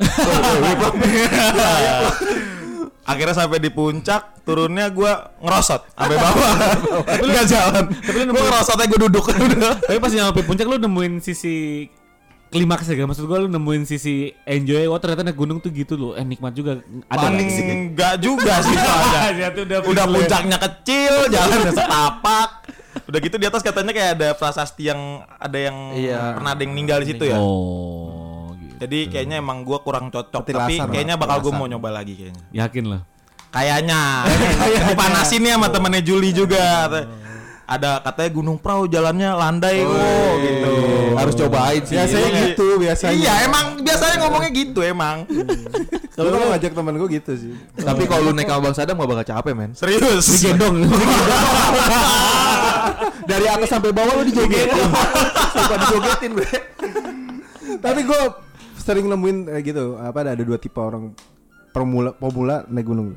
Akhirnya 3.07 3.31
sampai 3.33 3.57
di 3.57 3.71
puncak, 3.71 4.43
turunnya 4.43 4.91
gua 4.91 5.31
ngerosot 5.39 5.79
sampai 5.89 6.17
bawah. 6.17 6.51
Enggak 7.17 7.45
jalan. 7.47 7.83
Tapi 7.87 8.17
gua 8.27 8.43
ngerosotnya 8.45 8.85
gua 8.85 8.99
duduk. 9.01 9.25
Tapi 9.81 9.97
pas 9.97 10.11
nyampe 10.11 10.43
puncak 10.43 10.67
lu 10.67 10.75
nemuin 10.75 11.13
sisi 11.17 11.87
klimaks 12.47 12.87
ya 12.87 13.03
maksud 13.03 13.23
gua 13.25 13.43
lu 13.43 13.49
nemuin 13.49 13.83
sisi 13.83 14.31
enjoy 14.43 14.87
wah 14.87 14.95
ternyata 14.97 15.19
naik 15.21 15.35
gunung 15.35 15.59
tuh 15.59 15.67
gitu 15.69 15.95
loh 15.95 16.11
eh 16.13 16.23
nikmat 16.23 16.51
juga 16.51 16.79
ada 17.05 17.27
Paling 17.27 17.43
nggak 17.43 17.51
sih? 17.51 17.63
enggak 17.65 18.13
juga 18.19 18.53
sih 18.61 18.75
soalnya. 18.83 19.19
Ya, 19.33 19.47
tuh 19.51 19.63
udah 19.63 19.79
Udah 19.83 20.05
puncaknya 20.05 20.57
kecil, 20.57 21.13
jalan 21.27 21.59
setapak. 21.69 22.49
Udah 23.03 23.19
gitu 23.19 23.35
di 23.35 23.45
atas 23.45 23.61
katanya 23.61 23.91
kayak 23.91 24.11
ada 24.15 24.27
prasasti 24.33 24.83
yang 24.85 24.99
ada 25.29 25.55
yang 25.55 25.75
Iya. 25.93 26.35
pernah 26.35 26.51
ada 26.51 26.61
yang 26.61 26.71
meninggal 26.71 26.97
di 26.99 27.07
situ 27.07 27.23
ya. 27.25 27.39
oh 27.39 28.26
Jadi 28.77 28.99
kayaknya 29.07 29.37
emang 29.37 29.61
gua 29.61 29.81
kurang 29.81 30.07
cocok, 30.07 30.29
tapi 30.45 30.53
Petilasan, 30.53 30.87
kayaknya 30.87 31.15
Pak. 31.15 31.21
bakal 31.23 31.37
gua 31.39 31.43
Petilasan. 31.47 31.59
mau 31.59 31.67
nyoba 31.67 31.89
lagi 31.91 32.13
kayaknya. 32.13 32.43
yakin 32.51 32.85
lah 32.87 33.01
Kayaknya 33.57 34.01
dipanasin 34.85 35.41
ya 35.41 35.55
sama 35.55 35.67
temennya 35.67 36.01
Juli 36.01 36.29
juga. 36.29 36.85
Ada 37.65 37.99
katanya 38.01 38.29
Gunung 38.31 38.55
Prau 38.55 38.85
jalannya 38.85 39.27
landai 39.33 39.81
kok 39.81 39.99
gitu. 40.39 40.71
harus 41.13 41.33
cobain 41.35 41.81
sih 41.81 41.95
Biasanya 41.95 42.29
Iya. 42.29 42.39
gitu, 42.45 42.67
biasanya. 42.77 43.11
Iya 43.13 43.33
emang 43.43 43.65
biasanya 43.81 44.15
ngomongnya 44.21 44.51
gitu 44.53 44.79
emang. 44.81 45.27
Kalau 46.09 46.29
lu 46.33 46.47
ngajak 46.47 46.71
temen 46.71 46.93
gue 46.95 47.09
gitu 47.11 47.31
sih. 47.35 47.51
tapi 47.75 48.03
kalau 48.05 48.23
lu 48.23 48.31
naik 48.31 48.47
sama 48.47 48.61
bang 48.61 48.71
Sadam 48.73 48.95
gak 48.95 49.09
bakal 49.09 49.25
capek 49.27 49.51
men 49.53 49.71
Serius. 49.73 50.27
gendong 50.39 50.87
dari 53.25 53.45
atas 53.45 53.67
sampai 53.67 53.91
bawah 53.91 54.13
lu 54.15 54.23
dijogetin 54.23 54.87
suka 55.51 55.75
dijogetin 55.77 56.31
bre 56.33 56.59
Tapi 57.77 57.99
gue 58.01 58.21
sering 58.87 59.05
nemuin 59.05 59.37
eh, 59.49 59.61
gitu, 59.61 59.99
apa 59.99 60.17
ada 60.21 60.31
ada 60.31 60.41
dua 60.41 60.55
tipe 60.55 60.79
orang 60.79 61.11
pemula 61.69 62.09
pemula 62.13 62.63
naik 62.65 62.87
gunung. 62.87 63.11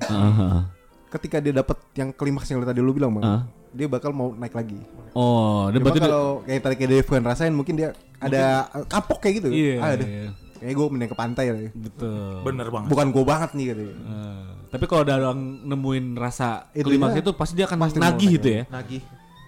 Ketika 1.06 1.38
dia 1.38 1.50
dapat 1.52 1.78
yang 1.92 2.10
klimaks 2.10 2.46
yang 2.46 2.62
tadi 2.62 2.78
lu 2.78 2.90
bilang 2.90 3.10
bang, 3.12 3.24
Ah. 3.24 3.42
dia 3.70 3.86
bakal 3.86 4.10
mau 4.10 4.30
naik 4.32 4.50
lagi. 4.52 4.78
oh 5.12 5.66
dia 5.66 5.78
Cuma 5.78 5.84
berarti 5.84 6.00
kalau 6.00 6.24
kayak 6.44 6.60
tadi 6.60 6.74
kayak 6.76 6.90
Devon 6.92 7.22
rasain 7.24 7.50
mungkin 7.50 7.74
dia 7.74 7.90
ada 8.16 8.66
kapok 8.84 9.18
kayak 9.20 9.34
gitu. 9.38 9.48
iya 9.48 9.74
Ah, 9.78 9.90
ada. 9.92 10.02
iya. 10.04 10.30
Kayak 10.60 10.74
gue 10.76 10.86
mending 10.88 11.08
ke 11.08 11.16
pantai 11.16 11.46
lah. 11.48 11.60
ya. 11.62 11.70
betul 11.72 12.44
Bener 12.44 12.68
banget. 12.68 12.88
Bukan 12.92 13.06
gue 13.10 13.24
banget 13.24 13.50
nih 13.54 13.66
katanya. 13.72 13.94
Eh, 13.96 14.44
tapi 14.68 14.84
kalau 14.84 15.02
ada 15.02 15.14
orang 15.18 15.40
nemuin 15.64 16.06
rasa 16.14 16.68
Itu 16.70 16.86
klimaks 16.86 17.16
dia. 17.16 17.22
itu 17.22 17.30
pasti 17.32 17.54
dia 17.56 17.64
akan 17.64 17.78
Pasti 17.80 17.96
mau 17.96 18.04
nagih 18.06 18.28
gitu 18.36 18.48
ya 18.52 18.62
nagih 18.68 19.02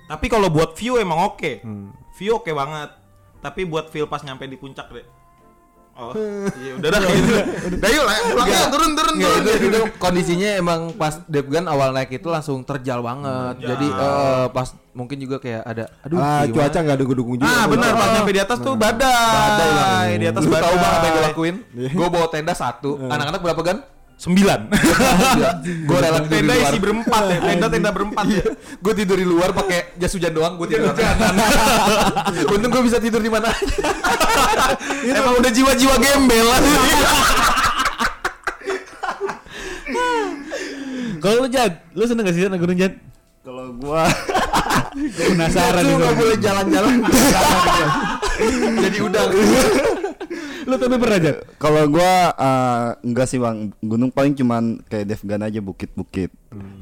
Tapi 0.08 0.26
kalau 0.26 0.48
buat 0.48 0.72
view 0.74 0.96
emang 0.96 1.20
oke. 1.26 1.60
Hmm. 1.60 1.92
View 2.12 2.32
oke 2.34 2.48
banget. 2.50 2.90
Tapi 3.38 3.60
buat 3.64 3.86
feel 3.86 4.04
pas 4.04 4.20
nyampe 4.20 4.44
di 4.44 4.56
puncak 4.56 4.88
deh. 4.88 5.06
Oh, 5.92 6.16
iya 6.64 6.72
udah 6.80 6.88
dah 6.88 7.00
gitu. 7.04 7.32
Udah 7.76 7.90
yuk, 7.92 8.04
lah, 8.08 8.16
pulang 8.32 8.48
yuk, 8.48 8.66
turun 8.72 8.90
turun 8.96 9.14
Nggak, 9.20 9.28
turun. 9.28 9.44
itu, 9.44 9.66
itu 9.68 9.80
kondisinya 10.00 10.50
emang 10.56 10.80
pas 10.96 11.20
Devgan 11.28 11.68
awal 11.68 11.92
naik 11.92 12.16
itu 12.16 12.32
langsung 12.32 12.64
terjal 12.64 13.04
banget. 13.04 13.60
Terjal. 13.60 13.68
Jadi 13.76 13.86
eh, 13.92 14.46
pas 14.56 14.68
mungkin 14.96 15.16
juga 15.20 15.36
kayak 15.36 15.62
ada 15.68 15.84
aduh 16.00 16.16
ah, 16.16 16.44
gimana? 16.48 16.54
cuaca 16.56 16.78
nggak 16.80 16.96
ada 16.96 17.04
dukung 17.04 17.36
juga. 17.36 17.52
Ah 17.52 17.64
benar 17.68 17.90
pas 17.92 18.08
nyampe 18.16 18.32
di 18.32 18.40
atas 18.40 18.58
tuh 18.64 18.74
badai. 18.74 19.12
badai 19.12 19.68
lah. 19.68 19.88
Di 20.16 20.26
atas 20.32 20.44
badai. 20.48 20.64
tahu 20.64 20.76
banget 20.80 20.96
apa 20.96 21.04
yang 21.04 21.12
gue 21.12 21.24
lakuin? 21.28 21.56
Gue 21.92 22.08
bawa 22.08 22.26
tenda 22.32 22.54
satu. 22.56 22.90
Anak-anak 23.12 23.40
berapa 23.44 23.60
gan? 23.60 23.78
Sembilan. 24.22 24.70
gue 25.82 25.98
rela 25.98 26.22
tidur 26.22 26.30
di 26.30 26.38
Tenda 26.38 26.54
luar. 26.54 26.70
isi 26.70 26.78
berempat 26.78 27.22
ya. 27.26 27.38
Tenda 27.42 27.66
tenda 27.66 27.90
berempat 27.90 28.24
ya. 28.30 28.44
gue 28.54 28.92
tidur 28.94 29.18
di 29.18 29.26
luar 29.26 29.50
pakai 29.50 29.98
jas 29.98 30.14
hujan 30.14 30.30
doang, 30.30 30.54
gue 30.54 30.66
tidur 30.70 30.94
di 30.94 31.02
kanan. 31.02 31.34
Untung 32.46 32.70
gue 32.70 32.82
bisa 32.86 33.02
tidur 33.02 33.18
di 33.18 33.26
mana 33.26 33.50
aja. 33.50 33.76
Emang 35.02 35.42
udah 35.42 35.50
jiwa-jiwa 35.50 35.94
gembel. 35.98 36.46
Kalau 41.18 41.36
lu 41.38 41.48
Jad, 41.48 41.72
lu 41.92 42.02
seneng 42.02 42.26
gak 42.26 42.34
sih 42.34 42.46
naik 42.46 42.58
gunung 42.58 42.74
Jad? 42.74 42.94
Kalau 43.42 43.74
gua 43.74 44.06
Penasaran 45.26 45.82
Lu 45.82 45.88
nih 45.88 45.94
nggak 45.98 46.14
gua. 46.14 46.20
boleh 46.22 46.36
jalan-jalan. 46.38 46.94
Jadi 48.86 48.98
udang. 49.02 49.30
Lu 50.66 50.74
tapi 50.78 50.96
pernah 50.98 51.18
Jad? 51.18 51.36
kalau 51.58 51.82
gua 51.90 52.12
eh, 52.34 52.88
enggak 53.06 53.26
sih 53.28 53.38
Bang. 53.38 53.74
Gunung 53.82 54.10
paling 54.14 54.34
cuman 54.36 54.82
kayak 54.86 55.14
Devgan 55.14 55.42
aja 55.42 55.60
bukit-bukit. 55.60 56.30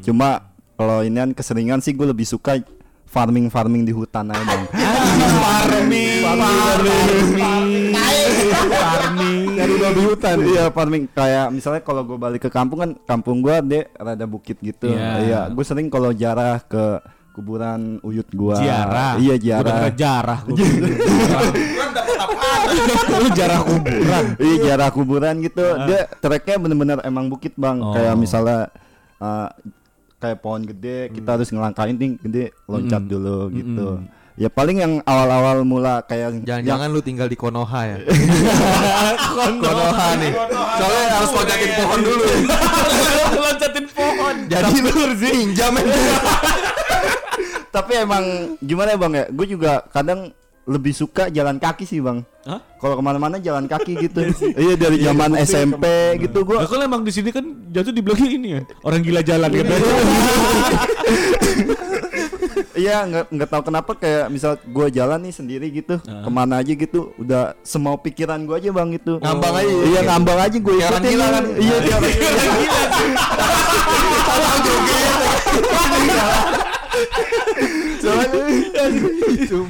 Cuma 0.05 0.53
kalau 0.77 1.05
ini 1.05 1.17
kan 1.17 1.31
keseringan 1.37 1.81
sih 1.85 1.93
gua 1.97 2.13
lebih 2.13 2.25
suka 2.29 2.61
farming 3.11 3.51
farming 3.51 3.83
di 3.83 3.91
hutan 3.91 4.31
aja 4.31 4.39
bang. 4.47 4.65
Farming, 5.43 6.23
farming, 6.23 7.93
farming. 8.71 9.47
Dari 9.59 9.75
babi 9.77 10.01
hutan. 10.07 10.37
Iya 10.47 10.65
farming 10.71 11.05
kayak 11.11 11.51
misalnya 11.51 11.83
kalau 11.83 12.07
gue 12.07 12.15
balik 12.15 12.47
ke 12.47 12.51
kampung 12.51 12.79
kan 12.79 12.91
kampung 13.05 13.43
gua 13.43 13.59
dia 13.61 13.91
rada 13.99 14.25
bukit 14.31 14.63
gitu. 14.63 14.95
Iya. 14.95 15.11
Iya, 15.27 15.41
gue 15.51 15.65
sering 15.67 15.91
kalau 15.91 16.15
jarah 16.15 16.63
ke 16.63 17.03
kuburan 17.31 18.03
uyut 18.03 18.29
gua. 18.35 18.59
Jarah. 18.59 19.17
Iya 19.17 19.37
jarah. 19.39 19.67
denger 19.67 19.93
jarah. 19.97 20.39
gua. 20.45 20.57
Lu 23.21 23.29
jarah 23.35 23.61
kuburan. 23.65 24.25
Iya 24.39 24.57
jarah 24.65 24.89
kuburan 24.91 25.35
gitu. 25.43 25.65
Dia 25.89 26.07
treknya 26.21 26.57
bener-bener 26.59 26.99
emang 27.03 27.27
bukit 27.31 27.55
bang. 27.57 27.79
Oh. 27.81 27.95
Kayak 27.95 28.15
misalnya 28.19 28.71
uh, 29.19 29.49
kayak 30.21 30.39
pohon 30.45 30.63
gede, 30.69 31.09
kita 31.11 31.41
harus 31.41 31.49
ngelangkain 31.49 31.97
nih 31.97 32.11
gede 32.21 32.45
loncat 32.69 33.03
dulu 33.09 33.49
gitu. 33.55 34.05
Ya 34.41 34.49
paling 34.49 34.81
yang 34.81 34.93
awal-awal 35.05 35.69
mula 35.69 36.01
kayak 36.01 36.41
Jangan-jangan 36.49 36.89
lu 36.89 37.05
tinggal 37.05 37.29
di 37.29 37.37
Konoha 37.37 37.81
ya? 37.93 37.97
Konoha 39.65 40.09
nih. 40.17 40.33
Soalnya 40.81 41.03
harus 41.13 41.31
loncatin 41.37 41.71
pohon 41.77 42.01
dulu. 42.01 42.25
Loncatin 43.45 43.87
pohon. 43.93 44.35
Jadi 44.49 44.75
lu 44.81 45.05
pinjam 45.21 45.73
ya. 45.77 45.85
Tapi 47.71 47.93
emang 47.97 48.25
gimana 48.59 48.91
ya 48.91 48.99
bang 48.99 49.13
ya? 49.13 49.25
Gue 49.29 49.47
juga 49.47 49.73
kadang 49.89 50.31
lebih 50.65 50.93
suka 50.93 51.27
jalan 51.29 51.57
kaki 51.57 51.83
sih 51.83 51.99
bang. 51.99 52.23
Hah? 52.43 52.61
Kalau 52.77 52.95
ke 52.95 53.03
mana-mana 53.03 53.37
jalan 53.37 53.65
kaki 53.65 53.99
gitu. 54.01 54.21
iya 54.55 54.75
dari 54.75 54.99
zaman 55.01 55.35
SMP 55.41 55.85
gitu 56.21 56.43
gue. 56.43 56.57
Nah, 56.57 56.67
kalau 56.67 56.85
emang 56.85 57.03
di 57.03 57.11
sini 57.11 57.29
kan 57.29 57.43
jatuh 57.69 57.91
di 57.91 58.01
belakang 58.01 58.29
ini 58.29 58.49
ya. 58.53 58.63
Orang 58.81 59.01
gila 59.01 59.21
jalan 59.21 59.51
gitu. 59.51 59.75
Iya 62.73 63.05
nggak 63.05 63.25
nggak 63.29 63.49
tahu 63.51 63.63
kenapa 63.63 63.93
kayak 63.93 64.31
misal 64.31 64.57
gue 64.57 64.87
jalan 64.91 65.21
nih 65.21 65.35
sendiri 65.35 65.67
gitu 65.71 66.01
ke 66.01 66.31
mana 66.31 66.59
aja 66.59 66.73
gitu 66.73 67.13
udah 67.15 67.53
semau 67.61 68.01
pikiran 68.01 68.41
gue 68.41 68.57
aja 68.57 68.71
bang 68.73 68.89
gitu 68.91 69.21
Ngambang 69.21 69.55
aja. 69.55 69.75
iya 69.85 70.01
ngambang 70.03 70.39
aja 70.41 70.57
gue 70.57 70.73
Kayak 70.73 70.89
orang 70.89 70.97
ikutin 70.97 71.13
gila 71.13 71.27
kan? 71.29 71.45
iya 71.59 71.77
kayak 71.77 71.97
orang 71.99 72.13
gila 72.15 72.31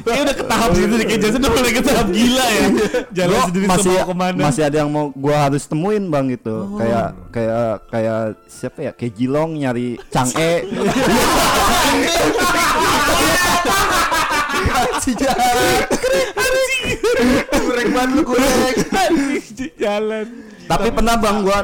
Kayak 0.00 0.20
udah 0.22 0.36
ke 0.38 0.44
tahap 0.46 0.70
situ 0.76 0.94
nih, 0.94 1.06
kayak 1.06 1.20
Jason 1.20 1.40
udah 1.42 1.50
mulai 1.50 1.72
ke 1.74 1.82
tahap 1.82 2.06
gila 2.14 2.46
ya. 2.46 2.66
Jalan 3.10 3.34
Gua 3.34 3.42
sendiri 3.50 3.66
masih 3.66 3.90
semua 3.90 4.04
ke 4.06 4.14
mana. 4.14 4.38
masih 4.46 4.62
ada 4.64 4.76
yang 4.80 4.90
mau 4.90 5.06
gue 5.10 5.34
harus 5.34 5.62
temuin 5.66 6.04
bang 6.10 6.24
gitu. 6.34 6.56
Kayak 6.78 7.08
kayak 7.34 7.72
kayak 7.90 8.20
siapa 8.46 8.78
ya? 8.86 8.92
Kayak 8.94 9.12
Jilong 9.18 9.50
nyari 9.58 9.98
Si 15.00 15.16
jahat. 15.16 15.88
Kurang 17.50 17.88
banget 17.92 18.10
lu 18.14 18.22
jalan. 19.80 20.26
tapi 20.70 20.88
pernah 20.94 21.14
bang 21.18 21.36
gue 21.42 21.58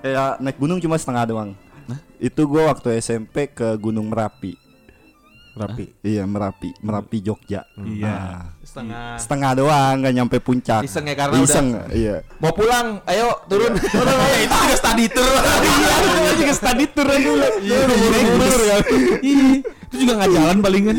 kayak 0.00 0.40
naik 0.40 0.56
gunung 0.56 0.80
cuma 0.80 0.96
setengah 0.96 1.24
doang. 1.28 1.50
Itu 2.16 2.48
gue 2.48 2.62
waktu 2.64 2.96
SMP 2.96 3.52
ke 3.52 3.76
Gunung 3.76 4.08
Merapi 4.08 4.56
Rapi. 5.56 5.84
iya 6.00 6.22
Merapi 6.22 6.70
Merapi 6.78 7.18
Jogja 7.18 7.64
Iya. 7.76 8.52
Setengah. 8.60 9.16
setengah 9.16 9.50
doang 9.54 9.94
nggak 9.98 10.14
nyampe 10.14 10.36
puncak 10.38 10.82
Iseng 10.82 11.04
ya, 11.04 11.14
karena 11.14 11.34
udah- 11.34 11.46
Iseng, 11.46 11.66
iya 11.90 12.16
Mau 12.36 12.52
pulang, 12.52 13.00
ayo 13.04 13.40
turun. 13.46 13.72
Ya, 14.26 14.38
itu 14.38 14.52
juga 14.54 14.76
study 14.76 15.06
tour. 15.08 15.32
Iya, 15.32 15.94
itu 15.96 16.34
juga 16.36 16.54
study 16.54 16.84
tour 16.86 17.08
aja. 17.08 17.30
Iya, 17.56 17.78
naik 17.88 18.28
bus. 18.34 18.54
Iya, 19.18 19.46
itu 19.62 19.94
juga 19.96 20.12
nggak 20.14 20.30
jalan 20.30 20.56
palingan. 20.60 20.96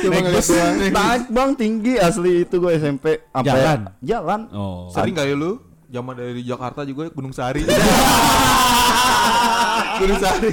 Naik 0.00 0.24
bus. 0.30 0.48
naik 0.48 0.92
bang 1.28 1.50
tinggi 1.54 1.92
asli 1.98 2.32
itu 2.42 2.56
gue 2.56 2.72
SMP 2.74 3.04
sampai 3.26 3.44
Jalan? 3.44 3.78
jalan 4.00 4.40
Oh. 4.50 4.88
Sering 4.88 5.12
kali 5.12 5.34
lu? 5.34 5.60
Zaman 5.88 6.14
dari 6.14 6.40
Jakarta 6.42 6.84
juga 6.84 7.08
Gunung 7.10 7.32
Sari. 7.32 7.64
Gunung 9.98 10.18
Sari. 10.18 10.50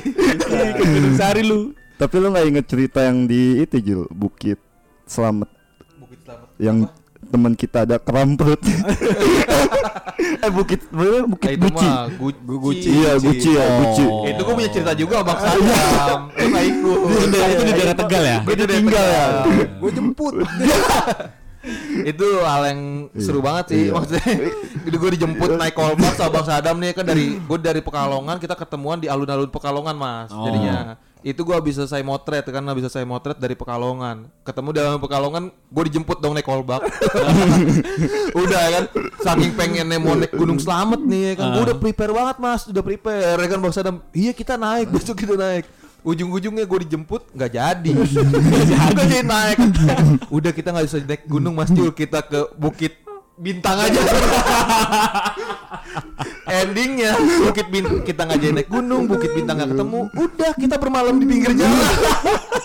Gunung 0.75 1.15
Sari 1.15 1.41
lu. 1.43 1.61
Tapi 1.95 2.15
lu 2.17 2.27
nggak 2.29 2.47
inget 2.47 2.65
cerita 2.65 2.99
yang 3.01 3.23
di 3.23 3.59
itu 3.59 3.75
Jul 3.79 4.01
Bukit 4.09 4.59
Selamat 5.03 5.47
Bukit 5.95 6.19
Selamat. 6.21 6.47
yang 6.57 6.77
teman 7.25 7.53
kita 7.53 7.83
ada 7.83 7.97
kram 7.97 8.35
perut 8.35 8.61
eh 10.45 10.51
bukit 10.51 10.81
bukit 11.25 11.49
itu 11.51 11.65
guci. 11.65 11.83
mah 11.83 12.05
Gu- 12.11 12.41
Guci. 12.61 12.89
iya 12.91 13.11
guci. 13.17 13.49
Ya 13.51 13.65
guci. 13.79 14.03
Oh. 14.05 14.23
Itu 14.23 14.41
gue 14.41 14.53
punya 14.53 14.69
cerita 14.69 14.93
juga 14.93 15.21
Bang 15.21 15.37
Sadam. 15.37 16.29
Lu 16.29 16.45
gak 16.47 16.65
ikut. 16.65 16.97
Itu 17.25 17.63
di 17.63 17.73
daerah 17.73 17.95
Tegal 17.97 18.23
ya? 18.23 18.37
Gue 18.41 18.53
Itu 18.53 18.63
tinggal 18.65 19.05
ya. 19.05 19.25
Gue 19.75 19.91
jemput. 19.91 20.33
itu 22.05 22.27
hal 22.39 22.61
yang 22.67 22.81
seru 23.17 23.41
banget 23.41 23.65
sih 23.73 23.83
maksudnya. 23.89 24.33
Itu 24.85 24.95
gue 24.95 25.09
dijemput 25.15 25.49
naik 25.51 25.73
kolbak 25.73 26.13
sama 26.13 26.29
Bang 26.31 26.45
Sadam 26.45 26.77
nih 26.77 26.93
kan 26.93 27.03
dari 27.03 27.25
gue 27.35 27.57
dari 27.57 27.81
Pekalongan 27.81 28.37
kita 28.37 28.53
ketemuan 28.53 29.01
di 29.01 29.09
alun-alun 29.09 29.49
Pekalongan 29.49 29.95
mas 29.95 30.29
Oh. 30.29 30.45
jadinya 30.45 30.93
itu 31.25 31.41
gue 31.41 31.57
bisa 31.65 31.89
selesai 31.89 32.05
motret 32.05 32.45
kan 32.45 32.61
bisa 32.77 32.85
selesai 32.85 33.09
motret 33.09 33.33
dari 33.41 33.57
Pekalongan. 33.57 34.29
Ketemu 34.45 34.69
di 34.69 34.79
alun 34.85 35.01
Pekalongan 35.01 35.43
gue 35.49 35.83
dijemput 35.89 36.21
dong 36.21 36.37
naik 36.37 36.45
kolbak. 36.45 36.85
Udah 38.45 38.63
kan 38.69 38.83
saking 39.25 39.57
pengennya 39.57 39.97
mau 39.97 40.13
naik 40.13 40.37
Gunung 40.37 40.61
Slamet 40.61 41.01
nih 41.01 41.33
ya 41.33 41.41
kan. 41.41 41.45
Gue 41.57 41.63
udah 41.65 41.77
prepare 41.81 42.13
banget 42.13 42.37
mas. 42.37 42.69
Udah 42.69 42.85
prepare 42.85 43.41
ya 43.41 43.47
kan. 43.49 43.57
Bang 43.57 43.73
Sadam 43.73 44.05
iya 44.13 44.37
kita 44.37 44.53
naik 44.53 44.93
besok 44.93 45.25
kita 45.25 45.33
naik. 45.33 45.65
Ujung-ujungnya 46.05 46.69
gue 46.69 46.79
dijemput 46.85 47.33
nggak 47.33 47.51
jadi. 47.57 47.91
Nggak 48.93 48.93
jadi 49.09 49.25
naik. 49.25 49.57
Udah 50.29 50.53
kita 50.53 50.69
nggak 50.69 50.85
bisa 50.85 51.01
naik 51.01 51.25
gunung 51.25 51.57
mas 51.57 51.73
Jul. 51.73 51.89
Kita 51.89 52.21
ke 52.21 52.53
bukit 52.53 53.01
bintang 53.35 53.75
aja 53.75 53.99
endingnya 56.63 57.11
bukit 57.43 57.67
bintang 57.67 57.99
kita 58.07 58.23
nggak 58.23 58.39
jadi 58.39 58.53
naik 58.55 58.69
gunung 58.71 59.11
bukit 59.11 59.35
bintang 59.35 59.59
nggak 59.59 59.75
ketemu 59.75 59.99
udah 60.15 60.51
kita 60.55 60.75
bermalam 60.79 61.19
di 61.19 61.27
pinggir 61.27 61.51
jalan 61.51 61.75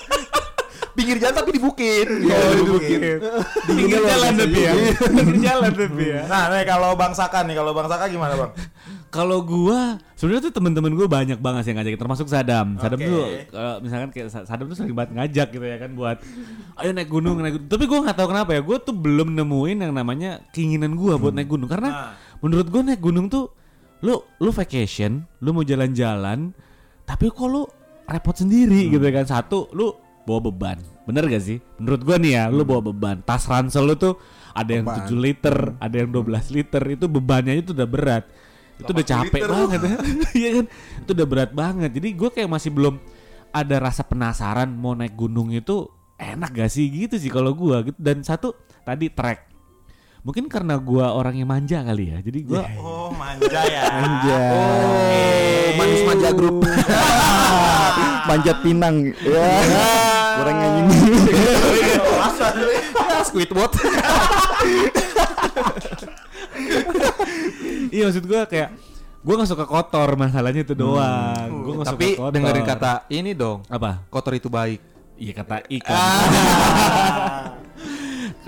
pinggir 1.01 1.17
jalan 1.17 1.35
tapi 1.35 1.51
di 1.57 1.61
bukit 1.63 2.07
oh, 2.07 2.53
di 2.55 2.65
bukit 2.67 3.19
Di 3.67 3.73
pinggir 3.73 4.01
jalan 4.03 4.33
tapi 4.37 4.61
ya. 4.61 4.73
Pinggir 4.99 5.37
jalan 5.41 5.73
tapi 5.73 6.05
ya. 6.11 6.23
Nah, 6.27 6.43
nih 6.51 6.65
kalau 6.67 6.91
Bang 6.99 7.15
Saka 7.15 7.47
nih, 7.47 7.55
kalau 7.57 7.73
Bang 7.73 7.89
Saka 7.89 8.05
gimana, 8.11 8.35
Bang? 8.37 8.51
Kalau 9.11 9.43
gua 9.43 9.99
sebenarnya 10.15 10.49
tuh 10.51 10.55
temen-temen 10.55 10.95
gua 10.95 11.11
banyak 11.11 11.43
banget 11.43 11.67
sih 11.67 11.71
yang 11.75 11.83
ngajakin 11.83 11.99
termasuk 11.99 12.27
Sadam. 12.31 12.79
Sadam 12.79 13.03
Oke. 13.03 13.11
tuh 13.11 13.23
kalau 13.51 13.75
misalkan 13.83 14.09
kayak 14.15 14.29
Sa- 14.31 14.47
Sadam 14.47 14.71
tuh 14.71 14.79
sering 14.79 14.95
banget 14.95 15.19
ngajak 15.19 15.49
gitu 15.51 15.67
ya 15.67 15.83
kan 15.83 15.91
buat 15.99 16.23
ayo 16.79 16.91
naik 16.95 17.11
gunung 17.11 17.43
naik 17.43 17.59
gunung. 17.59 17.71
Tapi 17.75 17.85
gua 17.91 18.07
nggak 18.07 18.17
tahu 18.23 18.29
kenapa 18.31 18.51
ya. 18.55 18.63
Gua 18.63 18.79
tuh 18.79 18.95
belum 18.95 19.35
nemuin 19.35 19.79
yang 19.83 19.93
namanya 19.93 20.39
keinginan 20.55 20.95
gua 20.95 21.19
buat 21.19 21.35
naik 21.35 21.51
gunung 21.51 21.67
karena 21.67 22.15
menurut 22.39 22.71
gua 22.71 22.87
naik 22.87 23.03
gunung 23.03 23.27
tuh 23.27 23.51
lu 24.01 24.17
lu 24.39 24.51
vacation, 24.55 25.27
lu 25.43 25.51
mau 25.53 25.67
jalan-jalan 25.67 26.55
tapi 27.03 27.29
kok 27.35 27.51
lu 27.51 27.67
repot 28.07 28.33
sendiri 28.39 28.95
gitu 28.95 29.03
kan. 29.11 29.27
Satu 29.27 29.67
lu 29.75 29.91
bawa 30.23 30.39
beban. 30.55 30.79
Bener 31.03 31.27
gak 31.27 31.43
sih? 31.43 31.59
Menurut 31.83 32.07
gua 32.07 32.17
nih 32.23 32.39
ya, 32.39 32.45
lu 32.47 32.63
bawa 32.63 32.95
beban. 32.95 33.19
Tas 33.27 33.43
ransel 33.51 33.83
lu 33.83 33.99
tuh 33.99 34.15
ada 34.55 34.71
yang 34.71 34.87
7 34.87 35.19
liter, 35.19 35.75
ada 35.83 35.97
yang 35.99 36.15
12 36.15 36.55
liter. 36.55 36.83
Itu 36.87 37.11
bebannya 37.11 37.59
itu 37.59 37.75
udah 37.75 37.89
berat. 37.91 38.25
Itu 38.81 38.91
udah 38.91 39.07
capek 39.07 39.43
banget 39.45 39.81
ya. 39.81 39.91
Iya 40.41 40.49
kan? 40.57 40.65
Itu 41.05 41.11
udah 41.13 41.27
berat 41.29 41.51
banget. 41.53 41.91
Jadi 41.93 42.09
gue 42.17 42.31
kayak 42.33 42.49
masih 42.49 42.71
belum 42.73 42.97
ada 43.51 43.77
rasa 43.79 44.03
penasaran 44.03 44.71
mau 44.71 44.95
naik 44.95 45.15
gunung 45.15 45.51
itu 45.51 45.85
enak 46.17 46.51
gak 46.53 46.71
sih 46.71 46.87
gitu 46.87 47.17
sih 47.17 47.29
kalau 47.29 47.53
gua 47.53 47.83
gitu. 47.83 47.97
Dan 47.99 48.23
satu 48.23 48.53
tadi 48.83 49.11
trek. 49.11 49.49
Mungkin 50.21 50.53
karena 50.53 50.77
gua 50.77 51.17
orang 51.17 51.33
yang 51.35 51.49
manja 51.49 51.81
kali 51.81 52.13
ya. 52.13 52.21
Jadi 52.21 52.39
gua 52.45 52.63
Oh, 52.79 53.09
manja 53.11 53.61
ya. 53.65 53.83
oh 54.29 55.71
manis 55.75 56.03
manja 56.05 56.31
grup 56.35 56.61
manjat 58.29 58.57
pinang 58.61 59.11
ya 59.23 59.49
kurang 60.39 60.57
anjing 60.61 60.87
Ya, 63.11 63.27
Squidward 63.27 63.73
iya 67.95 68.03
maksud 68.07 68.25
gua 68.25 68.45
kayak 68.45 68.71
gue 69.21 69.35
nggak 69.37 69.51
suka 69.51 69.65
kotor 69.65 70.17
masalahnya 70.17 70.63
itu 70.63 70.73
doang. 70.73 71.49
Gue 71.61 71.73
nggak 71.77 71.89
suka 71.89 71.99
Tapi 71.99 72.09
kotor. 72.17 72.33
dengerin 72.33 72.65
kata 72.65 72.93
ini 73.09 73.31
dong. 73.33 73.61
apa? 73.69 74.01
Kotor 74.09 74.33
itu 74.35 74.49
baik. 74.49 74.81
Iya 75.15 75.33
kata 75.35 75.61
ikan. 75.69 76.01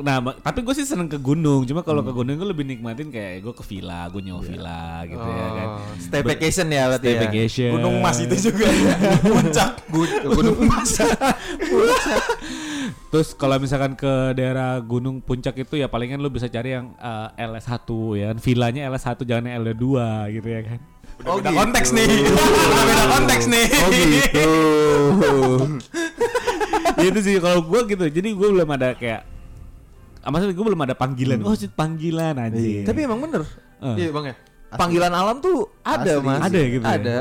nah, 0.00 0.16
ma- 0.18 0.32
tapi 0.34 0.64
gue 0.64 0.72
sih 0.72 0.82
seneng 0.82 1.04
ke 1.04 1.20
gunung. 1.20 1.62
Cuma 1.62 1.84
kalau 1.84 2.00
ke 2.00 2.08
gunung 2.08 2.32
gue 2.32 2.48
lebih 2.48 2.64
nikmatin 2.64 3.12
kayak 3.12 3.44
gue 3.44 3.52
ke 3.52 3.60
villa, 3.62 4.08
gue 4.08 4.20
nyewa 4.20 4.40
villa 4.40 5.04
gitu 5.04 5.20
ya 5.22 5.48
kan. 5.52 5.68
Oh, 5.68 5.92
Stay 6.00 6.22
vacation 6.24 6.66
ya 6.66 6.88
berarti 6.88 7.04
Stay 7.04 7.12
ya. 7.12 7.20
vacation. 7.20 7.70
Gunung 7.76 7.94
Mas 8.00 8.18
itu 8.18 8.36
juga 8.42 8.66
puncak. 9.28 9.70
Gunung 10.24 10.58
Mas. 10.64 10.92
Terus 13.12 13.36
kalau 13.36 13.56
misalkan 13.60 13.92
ke 13.92 14.32
daerah 14.32 14.80
gunung 14.80 15.20
puncak 15.20 15.52
itu 15.60 15.76
ya 15.76 15.86
palingan 15.86 16.20
lu 16.20 16.32
bisa 16.32 16.48
cari 16.48 16.74
yang 16.76 16.96
eh, 16.96 17.28
LS1 17.36 17.88
ya 18.16 18.24
kan. 18.32 18.38
Villanya 18.40 18.80
LS1 18.88 19.18
jangan 19.28 19.44
yang 19.48 19.56
LS2 19.60 19.86
gitu 20.40 20.48
ya 20.48 20.60
kan. 20.64 20.80
Oh, 21.22 21.38
beda 21.38 21.54
konteks 21.54 21.88
nih. 21.94 22.08
Udah 22.26 22.84
beda 22.90 23.04
konteks 23.14 23.44
nih. 23.46 23.66
Oh 23.70 23.90
gitu. 23.92 24.48
ya 26.98 27.06
itu 27.12 27.20
sih 27.22 27.34
kalau 27.38 27.60
gue 27.62 27.80
gitu. 27.94 28.04
Jadi 28.10 28.28
gue 28.34 28.48
belum 28.48 28.70
ada 28.74 28.96
kayak 28.98 29.22
ah, 30.24 30.28
maksudnya 30.32 30.54
gue 30.56 30.66
belum 30.66 30.82
ada 30.82 30.94
panggilan. 30.98 31.38
Oh, 31.46 31.54
shit, 31.54 31.70
panggilan 31.76 32.34
aja. 32.34 32.58
Tapi 32.88 32.98
emang 33.06 33.22
bener. 33.22 33.46
Eh. 33.82 34.06
Iya 34.06 34.10
bang 34.10 34.24
ya. 34.32 34.36
Panggilan 34.72 35.12
alam 35.12 35.36
tuh 35.38 35.68
ada 35.84 36.16
Asli. 36.16 36.26
mas. 36.26 36.40
Ada 36.42 36.56
ya 36.58 36.68
gitu 36.72 36.84
ya? 36.84 36.94
Ada. 36.96 37.16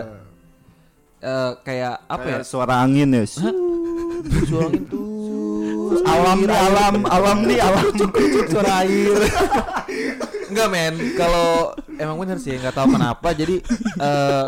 Eh, 1.22 1.52
kayak 1.62 1.96
apa 2.10 2.26
ya? 2.26 2.38
Kayak 2.42 2.48
suara 2.48 2.74
angin 2.82 3.10
ya. 3.14 3.24
Suara 3.28 4.66
angin 4.72 4.84
tuh. 4.90 5.11
Alam 6.02 6.38
nih 6.42 6.58
alam, 6.58 6.94
alam 7.06 7.38
nih 7.44 7.60
alam. 7.68 7.86
suara 8.48 8.72
air. 8.82 9.16
Enggak 10.48 10.68
men, 10.68 10.94
kalau 11.14 11.72
emang 11.96 12.18
bener 12.18 12.38
sih 12.38 12.54
nggak 12.54 12.74
tahu 12.74 12.88
kenapa. 12.92 13.32
Jadi 13.32 13.60
eh 13.98 14.46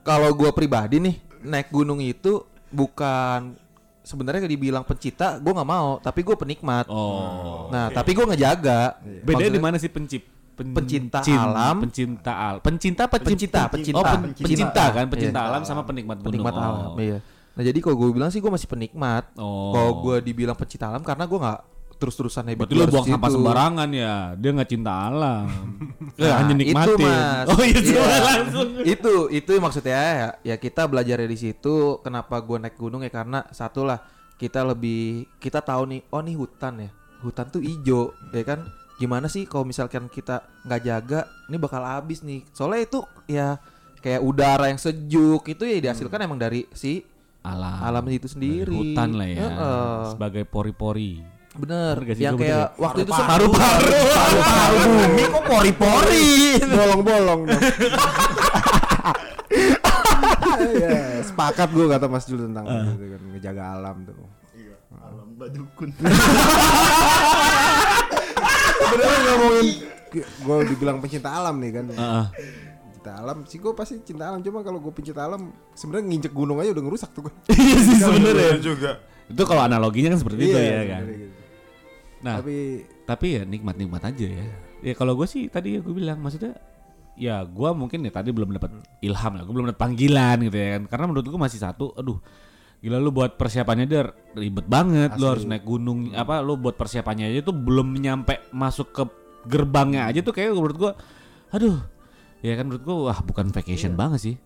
kalau 0.00 0.32
gua 0.32 0.50
pribadi 0.50 0.96
nih 0.98 1.14
naik 1.42 1.68
gunung 1.68 1.98
itu 1.98 2.40
bukan 2.68 3.56
sebenarnya 4.00 4.44
dibilang 4.44 4.82
pencinta, 4.82 5.36
gua 5.36 5.52
nggak 5.54 5.70
mau, 5.70 5.96
tapi 5.98 6.20
gua 6.20 6.34
penikmat. 6.34 6.88
Oh. 6.88 7.68
Nah, 7.68 7.88
tapi 7.88 8.12
gua 8.12 8.26
ngejaga. 8.26 8.96
Bedanya 9.22 9.52
di 9.52 9.62
mana 9.62 9.76
sih 9.76 9.88
pencip? 9.88 10.22
pen- 10.52 10.76
Pencinta 10.76 11.24
cin- 11.24 11.32
alam. 11.34 11.80
pencinta 11.80 12.28
al, 12.28 12.56
pencinta 12.60 13.08
cin- 13.08 13.24
Pencinta, 13.24 13.60
pen- 13.64 13.72
pencinta. 13.74 13.96
oh, 13.96 14.04
pen- 14.04 14.22
Pencinta. 14.28 14.44
pencinta 14.44 14.84
kan, 14.86 15.04
pencinta 15.08 15.40
Iya. 15.40 15.48
alam 15.48 15.62
sama 15.64 15.80
penikmat 15.82 16.20
gunung. 16.20 16.28
penikmat 16.28 16.52
Oh. 16.52 16.60
alam 16.60 16.92
iya 17.00 17.18
nah 17.52 17.62
jadi 17.62 17.78
kalau 17.78 17.96
gue 17.96 18.08
bilang 18.12 18.28
sih 18.28 18.38
gue 18.38 18.48
masih 18.48 18.64
penikmat 18.64 19.28
Oh. 19.34 19.70
kalau 19.70 19.92
gue 20.02 20.16
dibilang 20.22 20.54
pecinta 20.54 20.88
alam 20.88 21.00
karena 21.00 21.24
gue 21.24 21.36
nggak 21.36 21.60
terus-terusan 21.94 22.42
hebat 22.48 22.66
Berarti 22.66 22.74
lu 22.74 22.90
buang 22.90 23.06
sampah 23.06 23.30
sembarangan 23.30 23.88
ya. 23.88 24.14
Dia 24.34 24.50
nggak 24.50 24.66
cinta 24.68 24.90
alam. 25.06 25.46
Dia 26.18 26.24
Nah, 26.24 26.36
hanya 26.36 26.54
nikmatin. 26.56 26.82
itu 26.88 26.94
mas 26.98 27.46
Oh 27.46 27.62
iya, 27.62 27.78
Iya. 27.78 28.02
langsung. 28.26 28.68
itu 28.82 29.14
itu 29.30 29.50
maksudnya 29.56 29.94
ya, 29.94 30.28
ya 30.42 30.56
kita 30.56 30.82
belajar 30.84 31.16
dari 31.16 31.36
situ 31.36 31.74
kenapa 32.00 32.34
gue 32.36 32.58
naik 32.58 32.74
gunung 32.74 33.00
ya 33.00 33.12
karena 33.12 33.46
satu 33.48 33.86
lah 33.86 34.02
kita 34.34 34.66
lebih 34.66 35.30
kita 35.38 35.62
tahu 35.62 35.86
nih 35.86 36.02
oh 36.08 36.18
nih 36.18 36.34
hutan 36.34 36.74
ya 36.80 36.90
hutan 37.22 37.46
tuh 37.46 37.62
ijo 37.62 38.10
ya 38.28 38.42
kan 38.42 38.66
gimana 38.98 39.30
sih 39.30 39.46
kalau 39.46 39.62
misalkan 39.62 40.06
kita 40.06 40.42
nggak 40.60 40.82
jaga 40.82 41.20
ini 41.46 41.54
bakal 41.56 41.78
habis 41.80 42.18
nih 42.20 42.42
soalnya 42.50 42.82
itu 42.82 42.98
ya 43.26 43.62
kayak 43.96 44.18
udara 44.20 44.66
yang 44.66 44.76
sejuk 44.76 45.46
itu 45.46 45.62
ya 45.62 45.78
dihasilkan 45.80 46.18
emang 46.18 46.34
dari 46.36 46.66
si 46.72 47.06
Alam. 47.42 47.78
alam 47.82 48.04
itu 48.06 48.30
sendiri 48.30 48.70
Dari 48.70 48.78
hutan 48.94 49.10
lah 49.12 49.26
ya. 49.26 49.42
Heeh. 49.42 49.98
Sebagai 50.14 50.42
pori-pori. 50.46 51.18
Bener, 51.52 51.98
Bener 51.98 52.06
gak 52.06 52.16
sih? 52.16 52.24
yang 52.24 52.36
bener 52.38 52.46
kayak 52.48 52.64
ya? 52.64 52.80
waktu 52.80 53.00
itu 53.02 53.12
Paru-paru. 53.12 53.90
Paru-paru 53.92 54.78
bumi 54.88 55.24
kok 55.26 55.42
pori-pori. 55.44 56.30
Bolong-bolong 56.64 57.40
dong. 57.44 57.60
Iya, 60.62 61.20
sepakat 61.22 61.68
gue 61.70 61.86
kata 61.86 62.06
Mas 62.06 62.24
Jul 62.24 62.38
tentang 62.40 62.64
itu 62.64 63.04
kan 63.04 63.20
ngejaga 63.34 63.62
alam 63.74 63.96
tuh. 64.06 64.14
Alam 64.94 65.28
badukun. 65.34 65.90
Sebenarnya 68.78 69.18
ngomongin 69.26 69.66
gue 70.12 70.56
dibilang 70.68 70.98
pencinta 71.00 71.30
alam 71.32 71.56
nih 71.58 71.70
kan. 71.72 71.84
Heeh. 71.90 72.24
Cinta 73.02 73.18
alam 73.18 73.42
sih 73.50 73.58
gue 73.58 73.72
pasti 73.74 73.98
cinta 74.06 74.30
alam 74.30 74.38
cuma 74.46 74.62
kalau 74.62 74.78
gue 74.78 74.92
pencinta 74.94 75.26
alam 75.26 75.50
sebenarnya 75.74 76.06
nginjek 76.06 76.30
gunung 76.30 76.62
aja 76.62 76.70
udah 76.70 76.84
ngerusak 76.86 77.10
tuh 77.10 77.26
gue. 77.26 77.34
Iya 77.58 77.78
sih 77.82 77.98
sebenarnya. 77.98 78.62
juga. 78.62 78.90
Itu 79.26 79.42
kalau 79.42 79.66
analoginya 79.66 80.14
kan 80.14 80.20
seperti 80.22 80.40
itu 80.46 80.58
ya 80.62 80.82
kan. 80.86 81.02
gitu. 81.10 81.34
Nah, 82.22 82.34
Tapi 82.38 82.56
tapi 83.02 83.26
ya 83.34 83.42
nikmat-nikmat 83.42 84.02
aja 84.06 84.26
ya. 84.30 84.46
Ya 84.86 84.94
kalau 84.94 85.18
gue 85.18 85.26
sih 85.26 85.50
tadi 85.50 85.74
ya 85.74 85.80
gue 85.82 85.90
bilang 85.90 86.22
maksudnya 86.22 86.54
ya 87.18 87.42
gue 87.42 87.70
mungkin 87.74 88.06
ya 88.06 88.14
tadi 88.14 88.30
belum 88.30 88.54
dapat 88.54 88.70
ilham 89.02 89.32
lah, 89.34 89.42
gue 89.42 89.54
belum 89.58 89.66
dapat 89.74 89.82
panggilan 89.82 90.36
gitu 90.46 90.56
ya 90.62 90.68
kan. 90.78 90.82
Karena 90.86 91.04
menurut 91.10 91.26
gue 91.26 91.40
masih 91.42 91.58
satu, 91.58 91.90
aduh 91.98 92.22
gila 92.82 92.98
lu 93.02 93.10
buat 93.10 93.34
persiapannya 93.34 93.86
dia 93.90 94.10
ribet 94.38 94.66
banget, 94.70 95.14
lu 95.18 95.26
harus 95.26 95.42
naik 95.42 95.66
gunung 95.66 96.14
apa 96.14 96.38
lu 96.38 96.54
buat 96.54 96.74
persiapannya 96.78 97.30
aja 97.30 97.50
tuh 97.50 97.54
belum 97.54 97.98
nyampe 97.98 98.46
masuk 98.54 98.90
ke 98.94 99.02
gerbangnya 99.46 100.06
aja 100.06 100.22
tuh 100.22 100.34
kayak 100.34 100.54
menurut 100.54 100.78
gue 100.78 100.92
aduh 101.54 101.78
ya 102.42 102.58
kan 102.58 102.66
menurut 102.66 102.82
gue 102.82 102.96
wah 103.08 103.18
bukan 103.22 103.54
vacation 103.54 103.94
banget 103.94 104.20
sih 104.20 104.36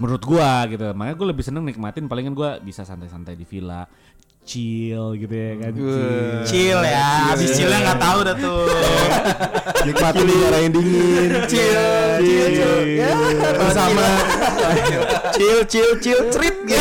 menurut 0.00 0.24
gua 0.24 0.64
gitu 0.70 0.96
makanya 0.96 1.16
gue 1.18 1.28
lebih 1.28 1.44
seneng 1.44 1.66
nikmatin 1.66 2.08
palingan 2.08 2.32
gua 2.32 2.56
bisa 2.56 2.88
santai-santai 2.88 3.36
di 3.36 3.44
villa 3.44 3.84
chill 4.40 5.14
gitu 5.20 5.34
ya 5.36 5.52
kan 5.60 5.72
chill. 5.76 6.40
Chill 6.48 6.80
ya. 6.80 7.08
Habis 7.30 7.50
chillnya 7.54 7.78
nggak 7.84 8.00
tahu 8.00 8.18
dah 8.24 8.36
tuh. 8.40 8.64
nikmatin 9.86 10.26
udara 10.26 10.58
yang 10.64 10.72
dingin. 10.72 11.30
Chill, 11.44 11.84
chill, 12.24 12.48
chill. 12.56 12.78
Ya, 12.98 13.14
bersama 13.52 14.06
chill, 15.36 15.60
chill, 15.68 15.90
chill, 16.00 16.20
trip. 16.32 16.56
Ya. 16.66 16.80